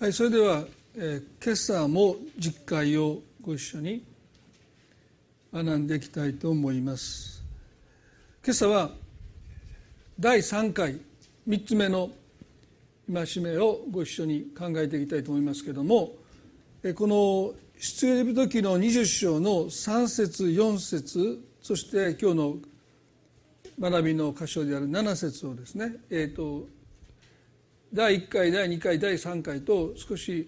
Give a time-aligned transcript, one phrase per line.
[0.00, 0.62] はい、それでは、
[0.94, 4.04] えー、今朝も実会をご一緒に
[5.52, 7.42] 学んでいきたいと思います。
[8.44, 8.92] 今朝は
[10.20, 11.00] 第3回
[11.48, 12.10] 3つ目の
[13.12, 16.12] 戒めをご一緒に考えていきたいと思いますけれども
[16.84, 22.56] えこの出エジプト記の20章の3節4節そして今日の
[23.80, 26.77] 学びの箇所である7節をですね、えーと
[27.92, 30.46] 第1回第2回第3回と少し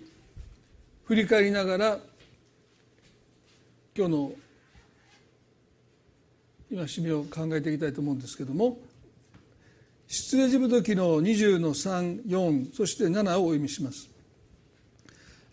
[1.04, 1.98] 振り返りながら
[3.96, 4.32] 今日の
[6.70, 8.76] 今締めを考えていきたいと思うんですけども
[10.06, 14.10] 出エジプト記の20の34そして7をお読みします。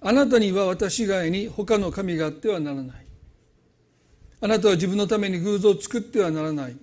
[0.02, 3.06] あなたには私以外に他の神があってはならない。
[4.42, 6.76] あなたは自分のために偶像を作ってはならない。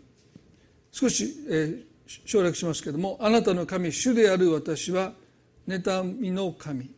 [0.93, 5.13] 少し、えー、省略しますけれどもあなたの神主である私は
[5.67, 6.91] 妬みの神。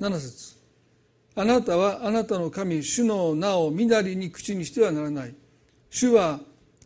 [0.00, 0.56] 7節。
[1.34, 5.34] あなたはあなたの神主の名をみだりに口にしてはならない。
[5.90, 6.40] 主は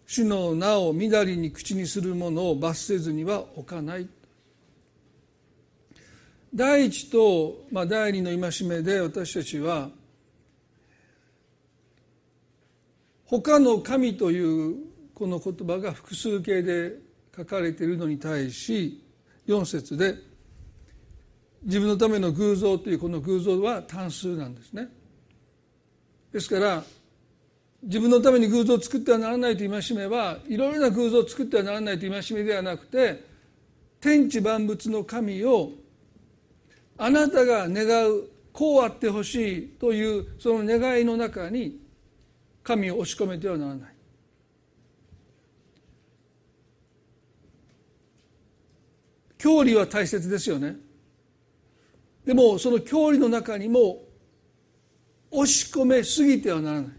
[0.07, 4.09] 主の名をみだりに口にするものを罰せずには置かない。
[6.55, 9.91] 第一と、まあ、第二の戒めで私たちは
[13.25, 14.77] 他の神という
[15.13, 17.06] この言葉が複数形で
[17.37, 19.05] 書かれているのに対し
[19.47, 20.15] 4節で
[21.63, 24.89] 自分のための偶像というこの偶像は単数なんですね。
[26.33, 26.83] ですから
[27.83, 33.25] 自分のために偶像を作ってはならないと戒めはいろいろな偶像を作ってはならないと戒めではなくて
[34.01, 35.73] 天地万物の神を
[36.99, 41.81] あなたが願うこうあってほしいというその願いの中に
[42.63, 43.96] 神を押し込めてはならない
[49.39, 50.77] 教理は大切ですよね。
[52.25, 54.03] でもその教理の中にも
[55.31, 56.91] 押し込めすぎてはならない。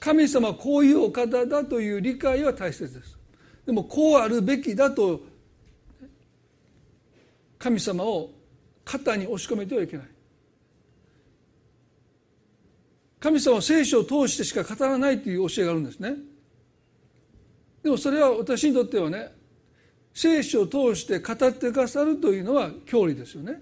[0.00, 3.16] 神様はこういうお方だという理解は大切です。
[3.64, 5.22] でもこうあるべきだと
[7.58, 8.30] 神様を
[8.84, 10.06] 肩に押し込めてはいけない。
[13.18, 16.16] 神様は聖書を通してしか語らないという教えがあるんですね。
[17.82, 19.33] でもそれは私にとってはね
[20.14, 23.60] 聖書を通して語ってくださるというのは教理ですよね。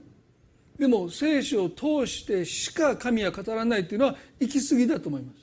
[0.78, 5.38] でも聖書を通してしか神は語らないというのは行き過ぎだと思います。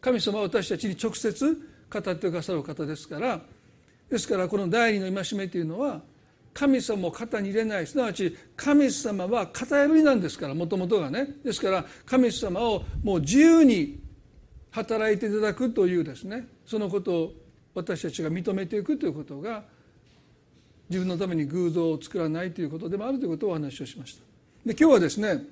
[0.00, 3.40] 神様は私たちに直接語ってくださる方ですから。
[4.08, 6.02] ですからこの第二の戒めというのは
[6.52, 7.86] 神様を肩に入れない。
[7.86, 11.28] すなわち神様は型破りなんですからもともとがね。
[11.44, 14.00] ですから神様をもう自由に
[14.72, 16.48] 働いていただくというですね。
[16.66, 17.32] そのことを
[17.72, 19.62] 私たちが認めていくということが
[20.90, 24.24] 自分のために偶像を作らないということでもあるということをお話をしました。
[24.66, 25.44] で今日はですね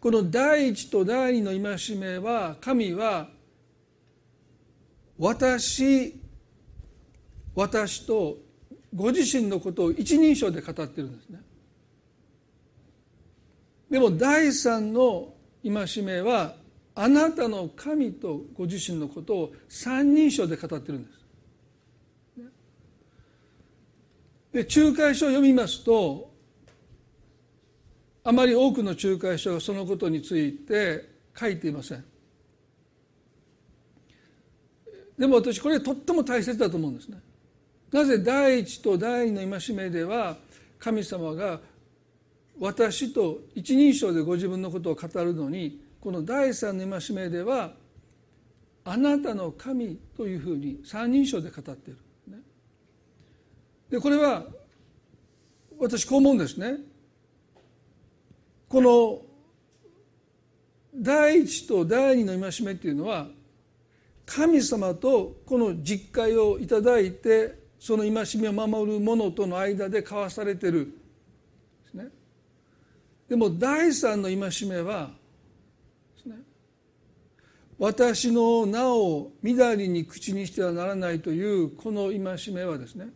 [0.00, 3.28] この第一と第二の戒めは神は
[5.18, 6.18] 私
[7.54, 8.38] 私と
[8.94, 11.40] ご自身のことを一人称で語ってるんですね。
[13.90, 16.54] でも第三の戒めは
[16.94, 21.25] あなたの神とご自身のことを三人称で語ってるんです。
[24.56, 26.32] で仲介書を読みますと
[28.24, 32.04] あまり多くの仲介書がそのことについて書いていません。
[35.18, 37.18] でも私これとっても大切だと思うんですね。
[37.92, 40.38] なぜ第一と第二の戒めでは
[40.78, 41.60] 神様が
[42.58, 47.72] 私と一人称でご自分のことを語るのにこの第三の戒めでは
[48.86, 51.98] あなたの神というふうに三人称で語っている。
[53.90, 54.44] でこれは
[55.78, 56.76] 私こう思うんですね。
[58.68, 59.22] この
[60.94, 63.28] 第一と第二の戒めっていうのは
[64.24, 70.86] 神様とこの実会をいただいてその戒めを守る者との間で交わされてる
[71.84, 72.08] ですね。
[73.28, 74.36] でも第三の戒
[74.68, 75.10] めは
[76.16, 76.36] ですね
[77.78, 83.10] 私の名をみだりに口にしてはならないというこの戒めはですね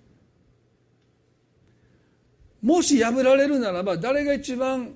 [2.63, 4.95] もし破られるならば誰が一番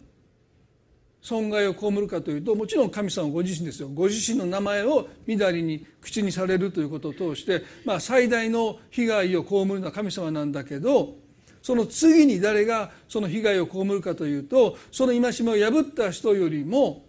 [1.24, 11.14] 損害を被るかというともちろん神様ご自身ですよご自身の名前をみだりに口にされるということを通して、まあ、最大の被害を被るのは神様なんだけど
[11.62, 17.06] その次に誰がその被害を被るかというとその戒めを破った人よりも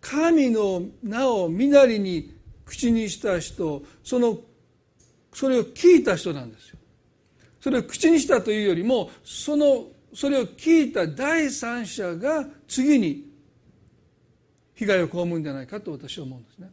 [0.00, 2.32] 神の名をみだりに
[2.64, 4.38] 口にした人その
[5.32, 6.77] それを聞いた人なんですよ。
[7.60, 13.28] それを口にしたというよりもそのそれを聞いた第三者が次に
[14.74, 16.70] 被害を被るんじゃないかと私は思うんですね。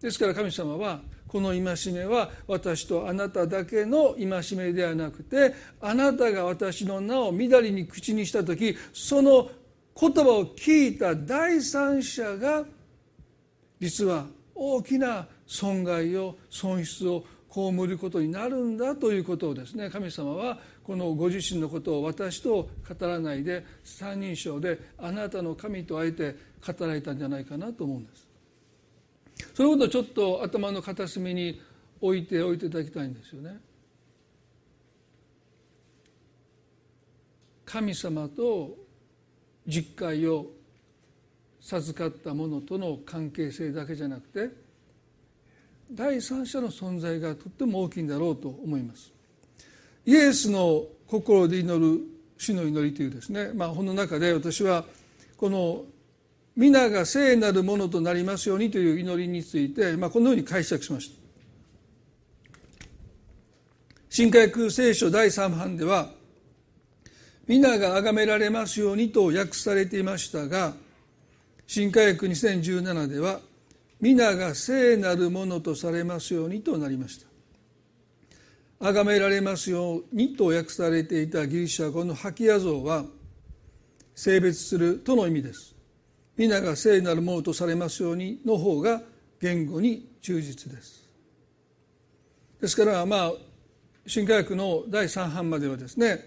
[0.00, 9.50] ですから神様はこの戒めは私とあなただけの戒めではなくてあなたが私の名をみだりに口にした時その
[9.98, 12.64] 言葉を聞いた第三者が
[13.80, 26.34] 実は大きな損害を損失を被ることになるんだということをですね神様はこのご自身のことを私と語らないで三人称であなたの神とあえて
[26.66, 28.26] 語られたんじゃないかなと思うんです。
[29.54, 31.60] そのことをちょっと頭の片隅に
[32.00, 33.60] 置いておいていただきたいんですよね。
[37.64, 38.76] 神様と
[39.66, 40.46] 実会を
[41.60, 44.63] 授かったものとの関係性だけじゃなくて
[45.94, 49.12] 第三者の存在がとっても大きいんだろうと思います。
[50.04, 52.00] イエスの心で祈る
[52.36, 54.84] 主の祈りというですね、まあ、本の中で私は
[55.36, 55.84] この
[56.56, 61.24] 皆が聖なるものとなりますようにという祈りについて、まあ、このように解釈しました。
[64.10, 66.10] 新科学聖書第3版では
[67.48, 70.74] 皆が崇められますようにと訳されていましたが
[71.66, 73.40] 新科学2017では
[74.04, 77.26] 皆が聖なるものとされますようにとなりました。
[78.78, 83.06] 崇められますようにと訳されていたギリシャ語のハキヤ像は
[84.14, 85.74] 性別するとの意味です。
[86.36, 89.00] 皆が聖なるものとされますようにの方が
[89.40, 91.08] 言語に忠実です。
[92.60, 93.32] ですからまあ
[94.06, 96.26] 新科学の第3版まではですね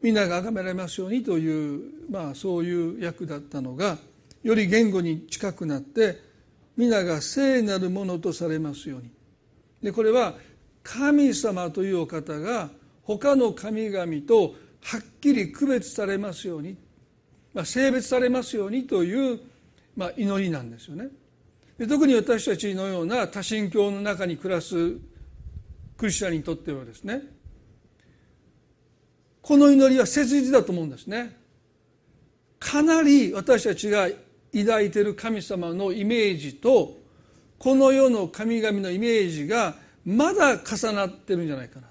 [0.00, 3.98] 皆が崇められますようにというまあそういう訳だったのが
[4.42, 6.31] より言語に近くなって
[6.76, 9.10] 皆が聖なるものとされますように。
[9.82, 10.34] でこれは
[10.82, 12.70] 神様というお方が
[13.02, 16.76] 他の神々とはっきり区別されますように
[17.54, 19.40] まあ、性別されますようにという、
[19.96, 21.08] まあ、祈りなんですよね。
[21.78, 24.96] で特に私たちのような多神教の中に暮らす
[25.96, 27.22] クリスチャンにとってはですね
[29.40, 31.36] この祈りは切実だと思うんですね。
[32.58, 34.08] かなり私たちが
[34.54, 36.98] 抱いている神様のイメージと
[37.58, 41.86] この世の神々のイメージがまだ重なってるんじゃないかな、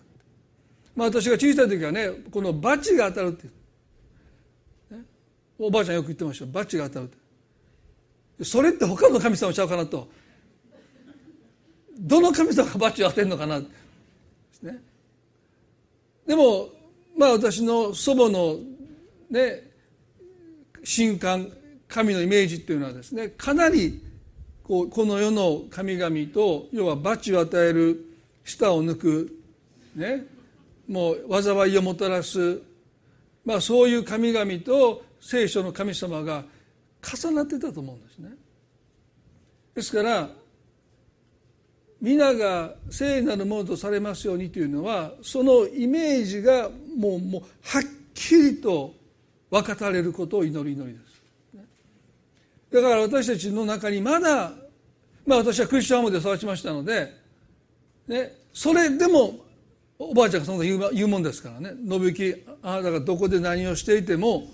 [0.96, 3.48] まあ、私が小さい時はねこのバチが当たるって
[5.64, 8.44] おばあちゃんよく言ってましたバチが当たるって。
[8.44, 10.08] それって他の神様ちゃうかなと。
[12.00, 13.60] どの神様がバチを当てるのかな。
[13.60, 13.68] で
[14.52, 14.80] すね。
[16.26, 16.70] でも
[17.16, 18.58] まあ私の祖母の
[19.30, 19.70] ね
[20.84, 21.52] 神官
[21.92, 24.02] 神のイメージっていうのはですねかなり
[24.64, 28.06] こうこの世の神々と要は罰を与える
[28.46, 29.38] 舌を抜く
[29.96, 30.24] ね
[30.88, 32.62] もう災いをもたらす
[33.44, 36.46] まあそういう神々と聖書の神様が
[37.02, 38.30] 重なってたと思うんですね。
[39.76, 40.30] ですから
[42.00, 47.84] 皆が聖なるものとされますようにというのはそのイメージがもうもうはっ
[48.14, 48.94] きりと
[49.50, 51.11] 分かたれることを祈る祈りです。
[52.72, 54.54] だから私たちの中にまだ
[55.26, 57.14] まあ私はクリスチャンホームで育ちましたので、
[58.08, 59.36] ね、それでも
[60.00, 61.74] おばあちゃんがそんな言う言うもんですからね。
[61.88, 64.48] 信行あなたがどこで何をしていても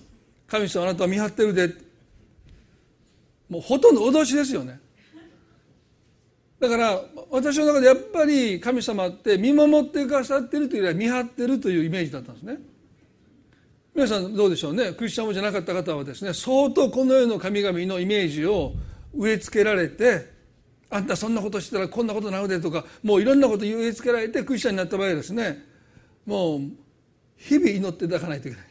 [0.48, 1.88] 神様あなたは見張ってるで。
[3.50, 4.80] もうほとんど脅しですよね。
[6.59, 12.57] だから私の中でやっぱり神様って見守ってくださってるというよりは見張ってるというイメージだったんですね。
[13.97, 14.94] 皆さんどうでしょうね？
[14.94, 18.73] クリスチャンもじゃなかった方はですね相当この世の神々のイメージを
[19.11, 20.31] 植え付けられて
[20.92, 25.66] あんたそんなことしてたらこんなことなのでとかもういろんなこと植え付けられてクリスチャンになった場合ですね
[26.27, 26.59] もう
[27.37, 28.68] 日々祈っていただかないといけない。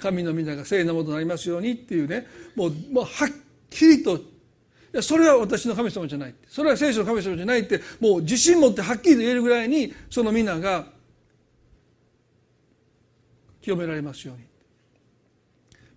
[0.00, 2.26] 神の皆が聖なものとなりますようにっていうね
[2.56, 3.28] もうもうはっ
[3.70, 4.20] きりとい
[4.94, 10.86] やそれは私の神様じゃないそれは聖書の神様じゃないってもう自信持ってはっきりと言えるぐらいにその皆が
[13.60, 14.44] 清められますように。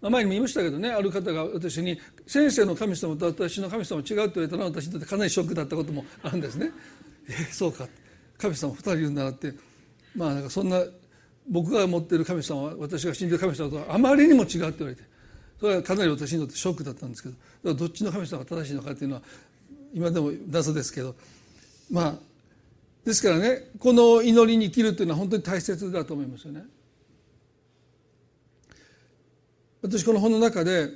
[0.10, 6.72] 前にも言いましたけどねある方が私に「先生の神様と私の神様違う」って言われたら私にとってかなりショックだったこともあるんですね。
[7.30, 7.88] えそうか
[8.38, 9.54] 神様2人いるんだなって
[10.14, 10.84] まあなんかそんな
[11.50, 15.04] 僕が持っている神様は私が信じる神様とはあまりにも違うって言われて
[15.60, 17.30] それはかなり私にとってショックだったんですけ
[17.64, 19.22] どどっちの神様が正しいのかっていうのは
[19.94, 21.16] 今でも謎ですけど
[21.90, 22.16] まあ
[23.06, 26.64] ですからねこの祈りに生きるっていうのは本当に大切だと思いますよね。
[29.84, 30.90] 私この本の中で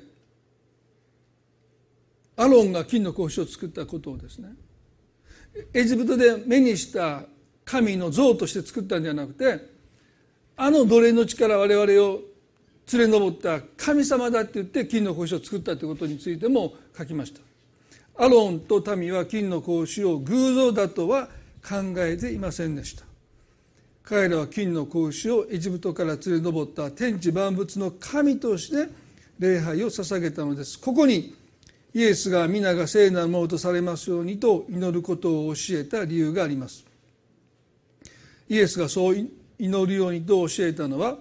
[2.37, 4.49] アロンが金の格子を作ったことをですね
[5.73, 7.23] エジプトで目にした
[7.65, 9.59] 神の像として作ったんじゃなくて
[10.55, 12.21] あの奴隷の力我々を
[12.93, 17.41] 連れ上った神様だって言って金の格子を作ったということについても書きました。
[18.23, 21.27] アロンと民は金の格子を偶像だとは
[21.61, 23.06] 考えていませんでした。
[24.07, 28.89] 彼らは金の格子をエジプトから連れ上った天地万物の神として
[29.37, 31.35] 礼拝を捧げたのですここに
[31.93, 36.85] イエスが皆が聖なるものとされますようにと祈ることを教えた理由があります
[38.47, 41.17] イエスがそう祈るようにと教えたのは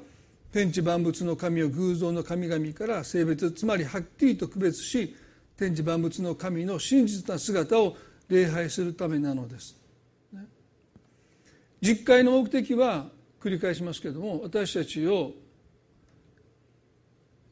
[0.52, 5.16] 天地万物の神を偶像の神々から性別つまりはっきりと区別し
[5.56, 7.96] 天地万物の神の真実な姿を
[8.28, 9.85] 礼拝するためなのです。
[11.80, 13.06] 実会の目的は
[13.40, 15.32] 繰り返しますけれども私たちを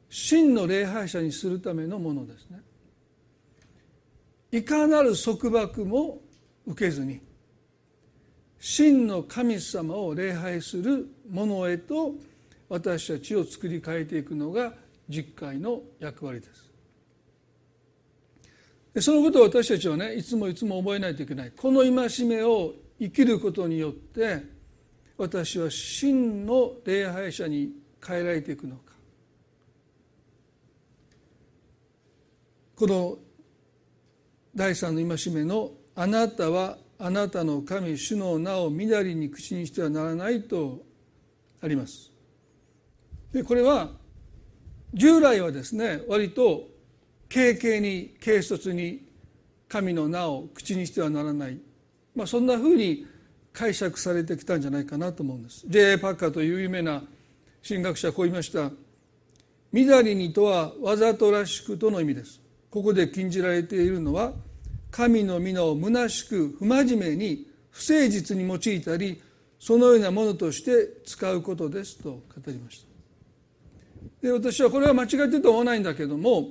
[0.08, 2.60] 真の礼拝者にするためのものですね。
[4.52, 6.20] いかなる束縛も
[6.66, 7.20] 受けずに
[8.60, 12.14] 真の神様を礼拝するものへと
[12.68, 14.72] 私たちを作り変えていくのが
[15.08, 16.46] 実会の役割で
[18.94, 24.42] すそのことを私たちはねいつもいつも覚えないといけないこの戒めを生きることによって
[25.16, 27.72] 私は真の礼拝者に
[28.04, 28.92] 変えられていくのか
[32.76, 33.18] この
[34.54, 40.84] 第三の戒めの「あなたはあなたの神主の名をみだりに口にしてはならない」と
[41.60, 42.12] あります。
[43.32, 43.92] でこれは
[44.92, 46.68] 従来はですね割と
[47.28, 49.08] 軽々に軽率に
[49.68, 51.58] 神の名を口にしてはならない、
[52.14, 53.06] まあ、そんなふうに
[53.52, 55.64] 解釈されてきたんじゃないかなと思うんです。
[55.66, 55.98] J.A.
[55.98, 57.02] パッカーという有名な
[57.66, 58.70] 神学者はこう言いました
[59.72, 62.40] 「みだりにとはわざとらしく」との意味です。
[62.74, 64.32] ここで禁じられているのは
[64.90, 69.22] 神の皆を虚しく不真面目に不誠実に用いたり
[69.60, 72.84] そのようなものとして使うことですと語りまし
[74.20, 76.48] たで私はこれは間違ってると思わないんだけども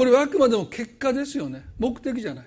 [0.00, 1.62] これはあくまでも結果ですよね。
[1.78, 2.46] 目的じゃない。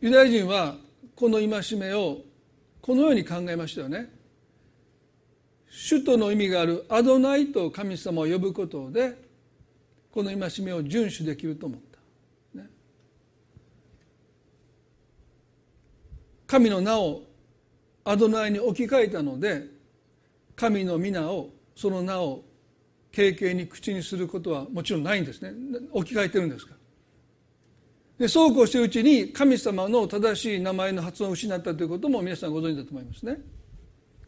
[0.00, 0.76] ユダヤ人は
[1.14, 2.22] この戒めを
[2.80, 4.10] このように考えましたよね。
[5.68, 9.18] 主との意味があるアドナイと神様を呼ぶことで
[10.10, 11.80] この戒めを遵守できると思っ
[12.54, 12.70] た、ね、
[16.46, 17.20] 神の名を
[18.02, 19.66] アドナイに置き換えたので
[20.56, 22.44] 神の皆をその名を
[23.14, 25.52] 軽々に口にすることはもちろんないんですね。
[25.92, 26.78] 置き換えてるんですから。
[28.18, 33.38] でそうこうしてるうちに神様の正しい名前の発音を失ったということも皆さんご存知だと思いますね。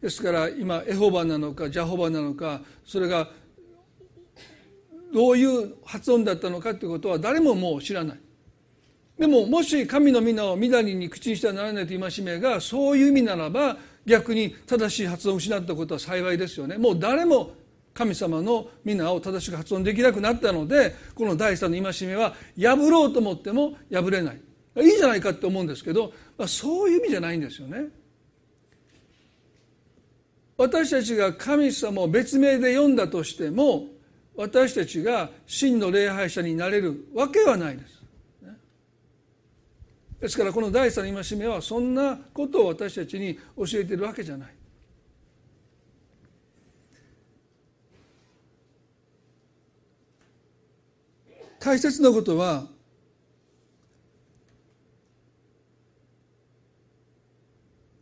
[0.01, 3.31] ですから今エホバなのかジャホバなのかそれが
[5.13, 8.19] どういう発音だったのかということは誰ももう知らない。
[9.19, 16.77] でももし神の皆を緑に口にしてはならないという戒めがそういう意味ならば逆に正しい発音を失ったことは幸いですよね。
[16.79, 17.53] もう誰も
[17.95, 24.41] 神様の皆を正しく発音できなくなったのでこの第三の戒めは破ろうと思っても破れない
[24.83, 27.87] いいじゃないかって思うんですけど、まあ、そういう意味じゃないんですよね。
[30.57, 33.87] 私たちが神様を別名で読んだとしても
[34.37, 37.95] 私たちが真の礼拝者になれるわけはないです。
[40.21, 44.55] ですからこの第三の戒めはそんなことを私たちに教えてるわけじゃない。
[51.65, 52.67] 大切なことは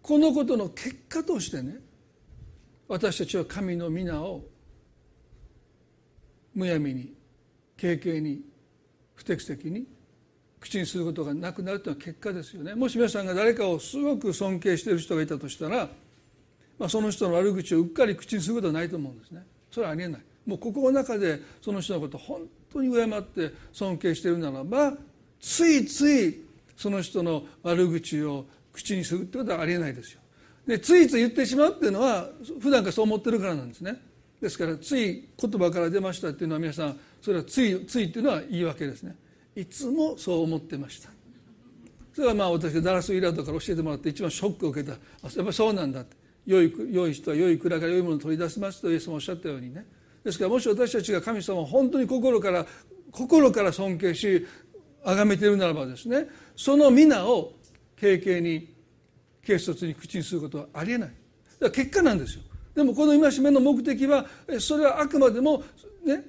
[0.03, 1.77] このことの結果としてね
[2.89, 4.43] 私たちは神の皆を
[6.57, 7.15] むやみに
[7.81, 8.41] 軽々に
[9.15, 9.87] 不適切に
[10.59, 12.75] 口にすることがなくなるというのは結果ですよね。
[12.75, 15.89] もし皆さんが誰かをすごく尊敬している人がいたとしたら、
[16.79, 19.45] まあ、その人の悪口をうっかり口にすることはないと思うんですね。
[19.71, 20.21] それはありえない。
[20.47, 22.43] もう心の中でその人のこと本
[22.73, 24.95] 当に敬って尊敬しているならば
[25.41, 26.43] ついつい
[26.77, 30.21] その人の悪口を口にするってことはありえないですよ。
[30.67, 32.29] でついつい言ってしまうっていうのは
[32.61, 34.01] 普段からそう思ってるからなんですね。
[34.41, 39.17] ですからつい言葉から出ましたっていうのは皆さんそれはついついっていうのは言い訳ですね。
[39.55, 41.11] いつもそう思ってました。
[42.15, 44.93] それはまあ私がダラス・イラードから教えてもらって一番ショックを受けた。
[44.93, 46.17] やっぱりそうなんだって。
[46.45, 49.87] 良い良い人は良い蔵から良いものを取り出しますとイエスもおっしゃったようにね。
[50.25, 52.67] ですからもし私たちが神様を本当に心から
[53.11, 54.47] 心から尊敬し
[55.05, 57.53] 崇めているならばですねその皆を
[58.01, 58.75] 軽々に
[59.45, 61.11] 軽率に口にすることはありえない。
[61.73, 62.43] 結果なんですよ。
[62.75, 64.27] でもこの戒めの目的は
[64.59, 65.63] それはあくまでも
[66.05, 66.25] ね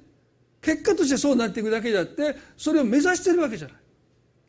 [0.62, 3.77] 結果としてそうなっていくだけであってそれを目指しているわけじゃない。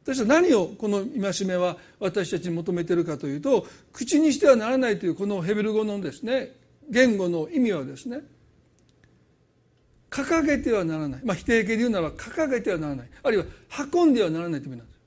[0.03, 6.57] 私は何をこの戒めは私たちに求めているかというと口にしてはならないというこのヘベル語のですね
[6.91, 8.21] 言語の意味はですね
[10.15, 13.09] 掲げてはならない、まあ、否定形で言うなら掲げてはならない。
[13.21, 13.45] あるいは
[13.93, 14.99] 運んではならないという意味なんです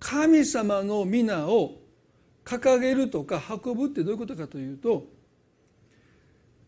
[0.00, 1.76] 神様の皆を
[2.44, 5.04] 掲げるとか運ぶってどういうことかというと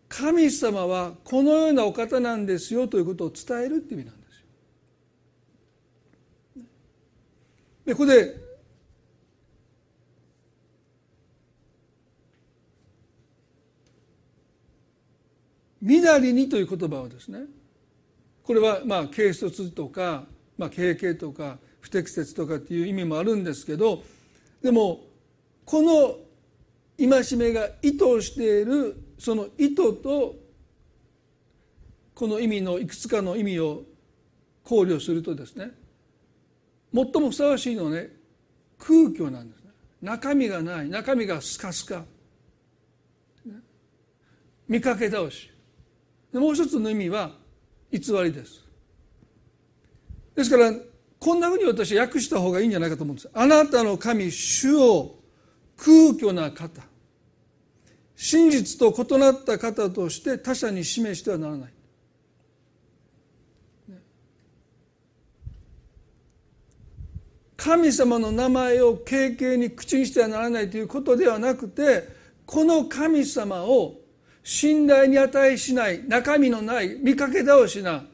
[0.09, 4.39] 神様はこのようなお方なんですよということを伝えるって意味なんです
[6.57, 6.65] よ。
[7.87, 8.46] でここで
[15.87, 17.45] 「みだりに」という言葉はですね
[18.43, 20.27] これはまあ軽率とか、
[20.59, 24.03] まあ、経験とか不適切とかっていう意味もあるんですけど
[24.63, 25.05] でも
[25.65, 26.17] この
[26.99, 30.35] 戒めが意図しているその意図と
[32.15, 33.83] この意味のいくつかの意味を
[34.65, 35.71] 考慮するとですね
[36.93, 38.11] 最もふさわしいのはね
[38.79, 39.71] 空虚なんですね。
[40.03, 42.05] 中身がない中身がスカスカ。
[44.69, 45.51] 見かけ倒し。
[46.41, 47.33] もう一つの意味は
[47.91, 48.65] 偽りです。
[50.35, 50.73] ですから
[51.19, 53.31] こんなふうに私は訳した方がいいんじゃないかと思うんです。
[53.33, 55.19] あなたの神主を
[55.77, 56.83] 空虚な方
[58.15, 61.73] 真実と異なった方として他者に示してはならない。
[67.57, 72.09] 神様の名前を軽々に口にしてはならないということではなくて
[72.45, 73.97] この神様を
[74.47, 78.05] 信頼に値しない中身のない見かけ倒しな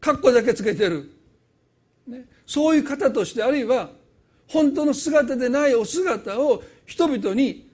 [0.00, 1.10] 格好だけつけてる、
[2.06, 3.88] ね、そういう方としてあるいは
[4.48, 7.70] 本当の姿でないお姿を人々に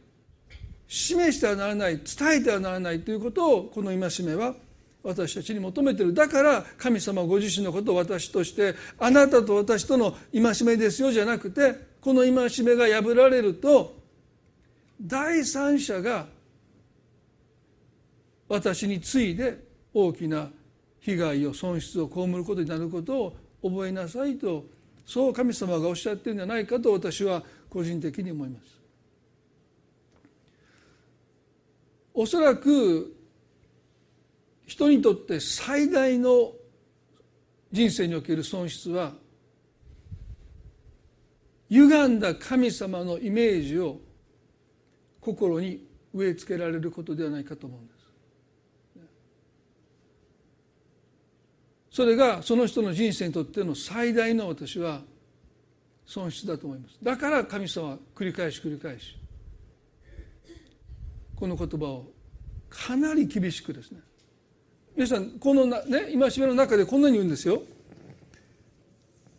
[0.87, 4.55] 示してはならない伝えてはならないということをこの戒めは
[5.03, 6.15] 私たちに求めてる。
[6.15, 12.33] だから神様ご自身のことを私としてあなたと私との戒めですよじゃなくてこの戒
[12.65, 13.97] めが破られると
[15.01, 16.27] 第三者が
[18.53, 20.51] 私に次いで大きな
[21.01, 24.67] 被害を損失を被ることになることを覚えなさいと
[25.07, 28.79] そう神様がおっしゃってるんじゃないかと私は個人的に思います。
[32.13, 33.17] おそらく
[34.67, 36.53] 人にとって最大の
[37.73, 39.15] 人生における損失は
[41.71, 43.99] 歪んだ神様のイメージを
[45.23, 47.92] 心に植え付けられることではないかと思うんです。
[51.93, 55.03] それがその人の人生にとっての最大の私は
[56.07, 56.97] 損失だと思います。
[57.03, 59.15] だから神様は繰り返し繰り返し
[61.37, 62.07] この言葉を
[62.71, 64.01] かなり厳しくですね。
[64.97, 67.63] 皆さんこのね戒めの中でこんなに言うんですよ。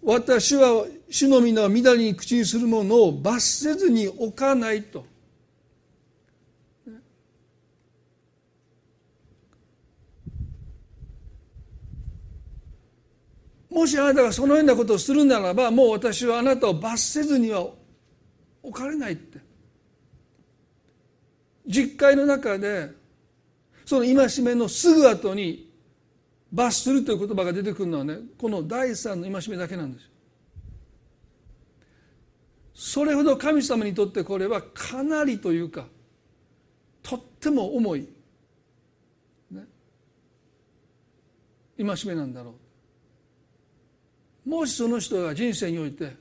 [0.04, 5.08] 私は主の皆を乱に口にするものを罰せずに置かないと。
[13.74, 17.66] もしあなたがそのようなことをするならばもう私はあなたを罰せずには
[18.62, 19.40] 置かれないって
[21.66, 22.92] 実会の中で
[23.84, 25.72] その戒めのすぐ後に
[26.52, 30.10] 罰するという言葉が出てくるのはねこの第三の戒めだけなんですよ。
[32.76, 35.86] それほど神様にとってこれはかなりというか
[37.02, 38.08] とっても重い、
[39.52, 39.64] ね、
[41.78, 42.63] 戒めなんだろう。
[44.46, 46.16] もしその人が人生において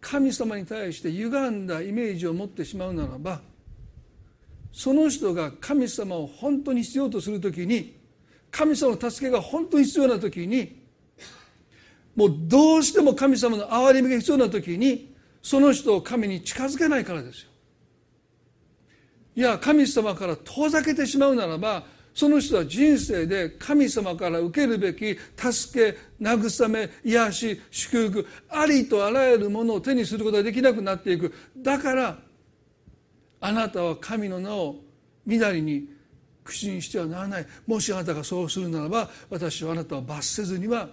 [0.00, 3.40] 神様に対して歪んだイメージを持ってしまうならば
[4.72, 7.96] その人が神様を本当に必要とする時に
[8.50, 10.84] 神様の助けが本当に必要な時に
[12.16, 17.48] もうどうしても神様の憐れみが必要な時にその人を神に近づけないからですよ。
[19.36, 31.34] いや神様から遠ざけてしまうならばその人は人生で神様から受けるべき助け慰め癒し祝福ありとあらゆるものを手にすることができなくなっていく。
[31.56, 32.18] だから
[33.40, 34.76] あなたは神の名を
[35.26, 35.88] みだりに
[36.44, 37.46] 口にしてはならない。
[37.66, 40.88] もしあなたがそうするならば私はあなたを罰せずには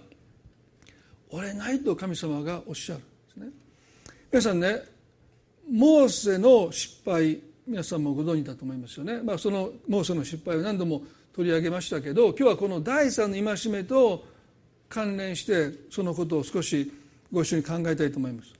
[1.30, 3.00] 折れないと神様がおっしゃる。
[3.00, 3.46] んですね。
[4.32, 4.82] 皆さんね
[5.70, 14.24] モーセの失敗皆さんもご存知だと思いますよね、まあ、そのモーセの失敗を何度も取り上げましたけど今日はこの第三の戒めと
[14.88, 16.92] 関連してそのことを少し
[17.32, 18.52] ご一緒に考えたいと思います。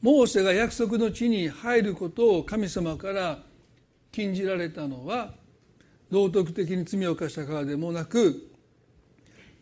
[0.00, 3.38] モーセが約束の地に入ることを神様から
[4.10, 5.34] 禁じられたのは
[6.10, 8.50] 道徳的に罪を犯したからでもなく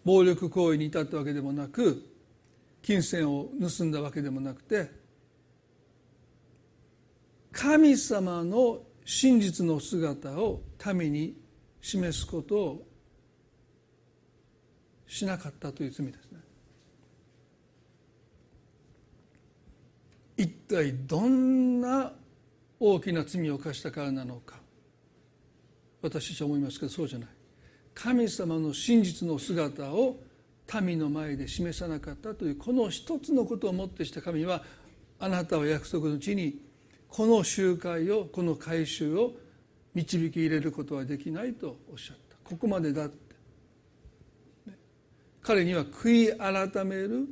[0.03, 2.03] 暴力行為に至ったわけでもなく
[2.81, 5.00] 金銭を盗んだわけでもなくて
[7.53, 10.63] 神様の真実の姿を
[10.95, 11.37] 民に
[11.81, 12.87] 示すことを
[15.07, 16.41] しなかったという罪ですね。
[20.37, 22.13] 一体どんな
[22.79, 24.57] 大きな罪を犯したからなのか
[26.01, 27.29] 私たちは思いますけどそうじゃない
[27.93, 30.17] 神様の真実の姿を
[30.83, 34.63] 民の前で示さなかったというこの一つのことをもってして神は
[35.19, 36.59] あなたは約束の地に
[37.11, 39.33] この集会をこの改宗を
[39.95, 42.37] 導き入れることはできないとおっしゃった。
[42.45, 43.17] ここまでだって、
[45.43, 47.27] 彼には悔い改める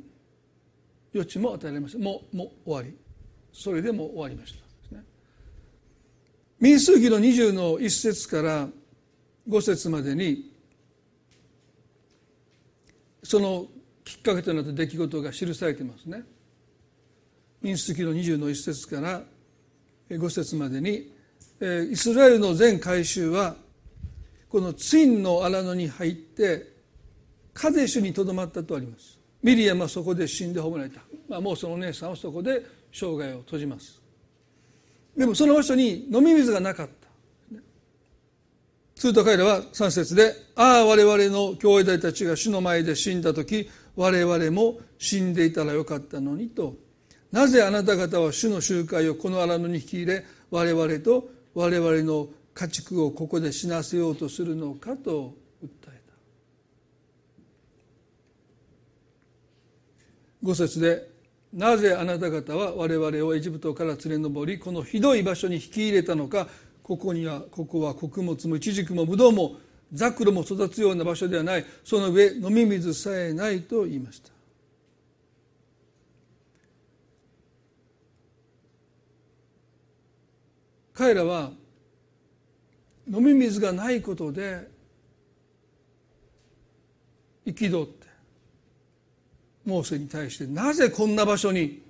[1.13, 1.99] 余地も与えられました。
[1.99, 2.95] もうもう終わり。
[3.53, 4.69] それでも終わりました。
[6.59, 8.67] 民数記の20の1節から
[9.47, 10.51] 5節までに
[13.23, 13.67] その
[14.03, 16.23] きっかけとなった出来事が記されていますね。
[17.61, 19.23] 民数記の20の1節から
[20.09, 21.11] 5節までに
[21.91, 23.55] イスラエルの全改宗は
[24.49, 26.73] このツインの荒野に入って
[27.53, 29.19] カデシュにとどまったとあります。
[29.43, 34.01] ミリアムはそこで死んで葬られた、まあ、もうそのお姉さんはそこで生涯を閉じます。
[35.15, 36.93] でもその場所に飲み水がなかった。
[38.95, 46.88] すると彼らは3節で「ああ我々の兄弟たちが主の前で死んだ時我々も死んでいたらよかったのに」と。
[47.31, 56.01] なぜあなた方は主の集会をこの荒野に引き入れ我々と我々の家畜をここで死なせようとするのかと訴え
[60.43, 60.47] た。
[60.47, 61.09] 5節で
[61.53, 66.47] 「なぜあなた方は我々をエジプトから連れ上りこのひどい場所に引き入れたのか
[66.83, 69.57] ここにはここは穀物もイチジクもブドウも
[69.93, 74.38] ザクロも育つような場所ではないその上飲み水さえない」と言いました。
[80.99, 81.51] 彼らは
[83.09, 84.69] 飲み水がないことで
[87.45, 88.05] 憤って
[89.63, 91.81] モーセに対してなぜこんな場所に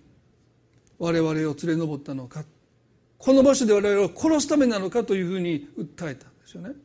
[1.00, 2.44] 我々を連れ上ったのか
[3.18, 6.76] この場所で我々を殺すためなのかというふうに訴えたんですよね。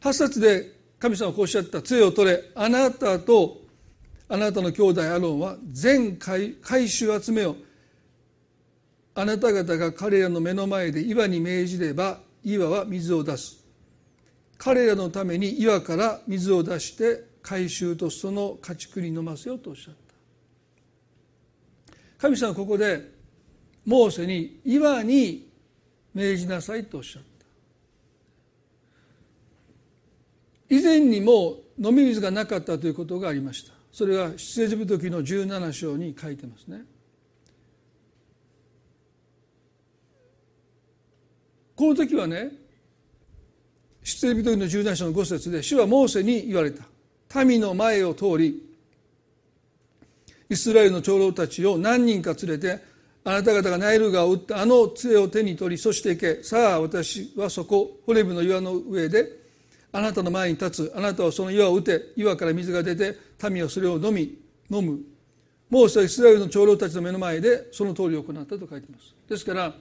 [0.00, 3.56] 8節で神様はこうおっしゃった杖を取れあなたと
[4.28, 7.56] あなたの兄弟アロンは全回回収集めよ
[9.18, 13.64] あなた方が彼らの目の前で岩に命じれば岩は水を出す。
[14.56, 19.94] 彼らのために岩から水を出して回収とその家畜に飲ませようとおっしゃっ
[21.88, 21.94] た。
[22.18, 23.10] 神様はここで
[23.84, 25.50] モーセに岩に
[26.14, 27.22] 命じなさいとおっしゃっ
[30.68, 30.76] た。
[30.76, 33.72] 以前にも飲み水がなかったということがありました。
[33.90, 36.84] それは出エジプト記の17章に書いてますね。
[41.78, 42.50] この時はね
[44.02, 46.82] 出エビトの17章の5節で主はモーセに言われた。
[47.44, 48.60] 民の前を通り
[50.50, 52.82] イスラエルの長老たちを何人か連れて
[53.22, 56.42] あなた方がナイル川を打ったあの杖を手に取りそして行け。
[56.42, 59.28] さあ私はそこホレブの岩の上で
[59.92, 60.92] あなたの前に立つ。
[60.96, 62.12] あなたはその岩を打て。
[62.16, 63.16] 岩から水が出て
[63.48, 64.36] 民はそれを飲み
[64.68, 64.98] 飲む。
[65.70, 69.14] モーセはイスラエルの長老たちの目の前でその通りを行ったと書いています。
[69.28, 69.72] ですから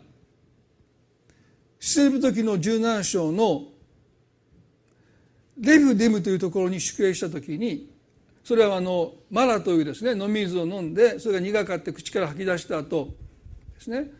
[1.79, 3.65] 出エブ時の17章の
[5.59, 7.89] レフデムというところに宿営した時に
[8.43, 13.09] それはあのマラというですね飲み水を飲んでそれが苦かって口から吐き出した後
[13.75, 14.11] ですね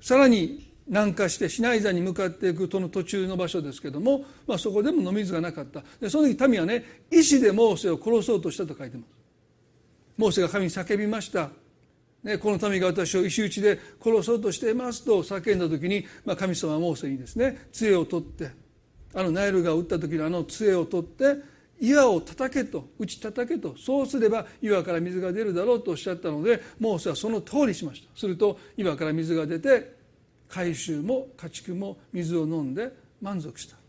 [0.00, 5.84] さらに南下してシナイザに向かっていくとの途中の場所ですけども、まあ、そこでも飲み水がなかった。
[6.00, 9.06] でその時民はね意でモーセを殺そうとしたと書いてます。
[10.16, 11.50] モーセが神に叫びました。
[12.22, 18.50] ね、この民が私を石打ちで殺そうとしていますと叫んだ時に、まあ、神様はモーセにですね杖を取って
[19.14, 21.36] あのナイルが打った時のあの杖を取って
[21.80, 28.08] 岩を叩けと打ち叩けとそうすれば岩から水が出るだろうとおっしゃったのでモーセはその通りしました。
[28.14, 29.96] すると岩から水が出て
[30.48, 33.79] 海舟も家畜も水を飲んで満足した。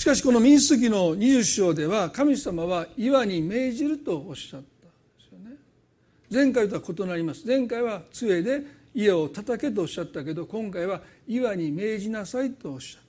[0.00, 4.96] しかしこの民主主義の20章では神様は岩に命じるとおっしゃったんで
[5.28, 5.56] すよね。
[6.32, 7.46] 前回とは異なります。
[7.46, 8.62] 前回は杖で
[8.94, 13.08] 家を叩けとおっしゃったけど今回は岩に命じなさいとおっしゃった。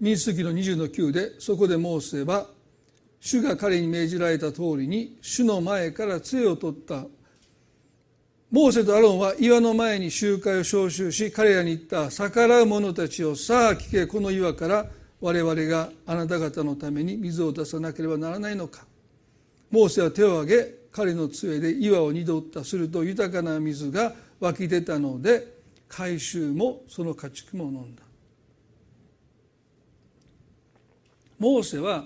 [0.00, 2.57] 民主主義の20の9でそこでモーセは
[3.20, 7.04] 主が彼に命じられた通りに主の前から杖を取った。
[8.50, 14.86] モーセとアロンは岩の前に集会を招集し彼らに言った逆らう者たちをさあ聞けこの岩から
[15.20, 18.86] 我々があなた方のために水を出さなければならないのか。
[19.70, 28.02] モーセは手を挙げ彼の杖で岩を二度打ったすると豊かな水が湧き出たので海舟もその家畜も飲んだ。
[31.38, 32.04] モーセは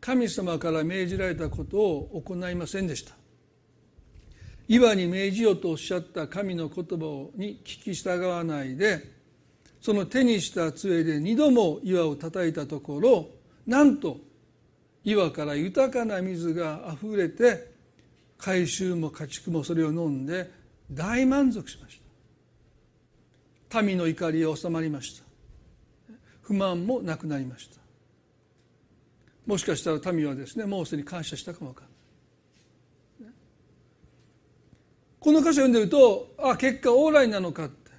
[0.00, 3.14] 神様から命じられたことを行いませんでした。
[4.68, 9.02] 岩に命じようとおっしゃった神の言葉に聞き従わないで
[9.80, 13.28] その手にした杖で二度も岩を叩いたところ
[13.66, 14.18] なんと
[15.02, 17.72] 岩から豊かな水があふれて
[18.38, 20.48] 海舟も家畜もそれを飲んで
[20.92, 22.00] 大満足しまし
[23.68, 23.82] た。
[23.82, 25.24] 民の怒りは収まりました。
[26.42, 27.79] 不満もなくなりました。
[29.50, 33.32] もしかしたら民はですねモーセに感謝したかもわかんない。
[35.18, 37.90] この箇所読んでるとあ結果往来なのかって。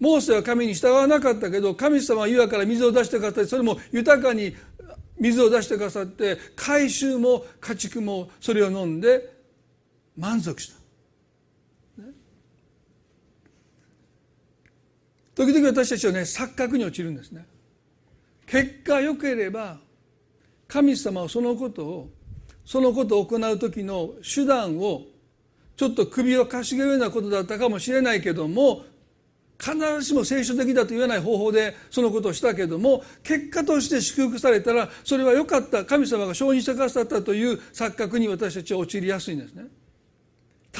[0.00, 4.56] モーセは神に従わなかったけど神様は岩から水を出してくださってそれも豊かに
[5.20, 9.30] 水を出してくださって海舟も家畜もそれを飲んで
[10.16, 10.74] 満足した、
[15.34, 17.46] 時々私たちはね錯覚に落ちるんですね。
[18.46, 19.78] 結果良ければ
[20.72, 22.10] 神様はそのことを
[22.64, 25.02] そのことを行う時の手段を
[25.76, 28.84] ちょっと首をかしげるようなことだったかもしれないけども
[29.60, 39.64] 必ずしも聖書的だと言わない方法でそのことをしたけども結果として祝福されたらそれは良かった神様が承認してくださったという錯覚に私たちは陥りやすいんですね。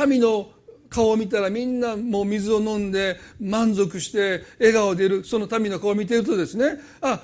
[0.08, 0.48] 民の
[0.88, 7.20] 顔を見たらみんなもう水を飲んで満足して笑顔でいるその民の顔を見ているとですねあ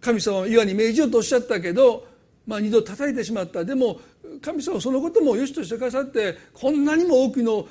[0.00, 2.06] 神様は岩に命じようとおっしゃったけど、
[2.46, 4.00] まあ、二度叩いてしまったでも
[4.40, 7.66] 神様はそのことも良しとしてくださってこんなにも多くの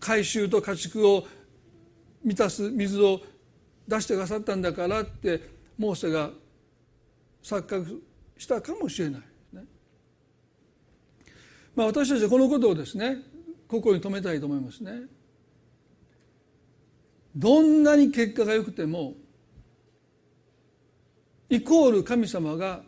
[0.00, 1.26] 回収と家畜を
[2.22, 3.20] 満たす水を
[3.86, 5.40] 出してくださったんだからって
[5.78, 6.30] モーセが
[7.42, 8.02] 錯覚
[8.36, 9.22] したかもしれない。
[11.74, 13.18] まあ、私たちはこのことをですね
[13.68, 15.02] 心に留めたいと思いますね。
[17.36, 19.14] どんなに結果が良くても
[21.50, 22.82] イコール神様が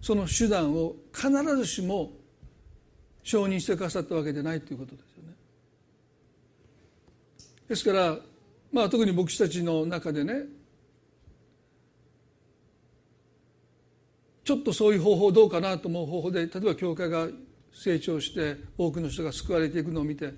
[0.00, 2.10] その手段を必ずしも
[3.22, 5.34] 承認してくださったわけでないということですよね。
[7.68, 8.18] ですから
[8.72, 10.44] まあ特に牧師たちの中でね
[14.42, 17.28] ちょっとそういう方法どうかなと思う方法で例えば教会が
[17.72, 20.32] 成長して多くの人が救われていくのを見て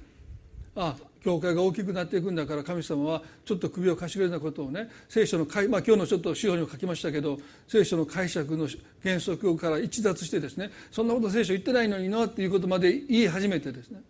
[0.74, 8.68] ああ教会が大きくなっていくんだから神様はちょっと首をかしげるようなことをね聖書の、まあ、今日のちょっと資料にも書きましたけど聖書の解釈の
[9.02, 14.00] 原則から逸脱してですねそんなこと聖書言ってないのになっていうことまで言い始めてですね。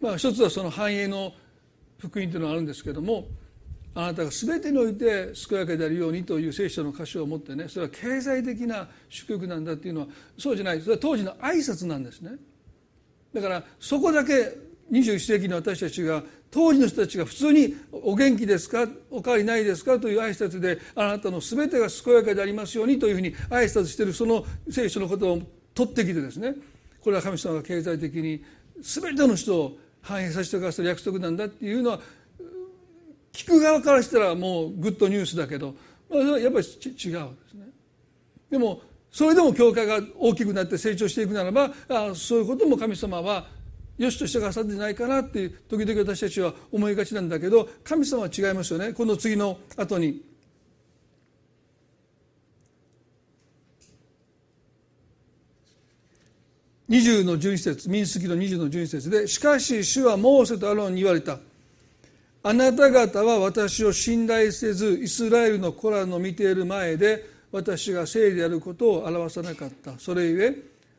[0.00, 1.32] まあ一つはその繁栄の
[1.98, 3.26] 福音というのがあるんですけども
[3.94, 10.80] あなたが全てにおいて健やかであるようにという聖書の箇所を持ってねそれは経済的な祝福なんだっていうのはそうじゃない。
[10.80, 12.32] それは当時の挨拶なんですね。
[13.32, 25.42] だからそこだけ21世紀の私たちが当時の人たちが普通に「お元気ですかお変わりないですか?」という挨拶であなたの全てが健やかでありますようにというふうに挨拶しているその聖書のことを
[25.74, 26.54] 取ってきてですね
[27.00, 28.44] これは神様が経済的に
[28.82, 32.00] 全ての人を反映させてくださる約束なんだっていうのは
[33.32, 35.74] 聞く側からしたらもうグッドニュースだけど、
[36.10, 37.70] まあ、やっぱり違うんですね。
[38.50, 43.46] でもそれでも教会が大きくなって成長していくならばあそういうことも神様は
[44.02, 48.92] よしとしてくださってないかなって時々私たちは思いがちなんだけど神様は違いますよね。
[48.92, 50.22] この次の後に。
[56.88, 61.38] 20の11節民数記の20の11節で「しかし主はモーセとアロンに言われた」
[62.42, 69.96] あなた方は私を信頼せずイスラエルの子らの見ている前で私が聖であることを表さなかった。
[69.98, 70.56] それゆえ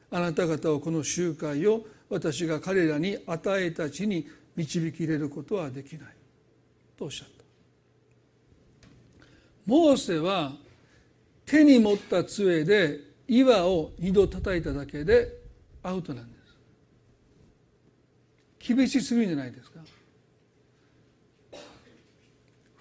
[0.09, 6.07] あなた方はこの集会を私が彼らに与えた地に導き入れることはできない。
[6.97, 7.43] とおっしゃった。
[9.65, 10.53] モーセは
[11.45, 15.39] 手に持った杖で岩を二度叩いただけで
[15.81, 16.37] アウトなんで
[18.59, 18.73] す。
[18.75, 19.79] 厳しすぎるんじゃないですか。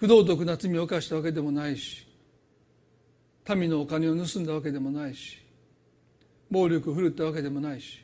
[0.03, 2.05] 不道徳な罪を犯したわけでもないし
[3.55, 5.41] 民のお金を盗んだわけでもないし
[6.51, 8.02] 暴力を振るったわけでもないし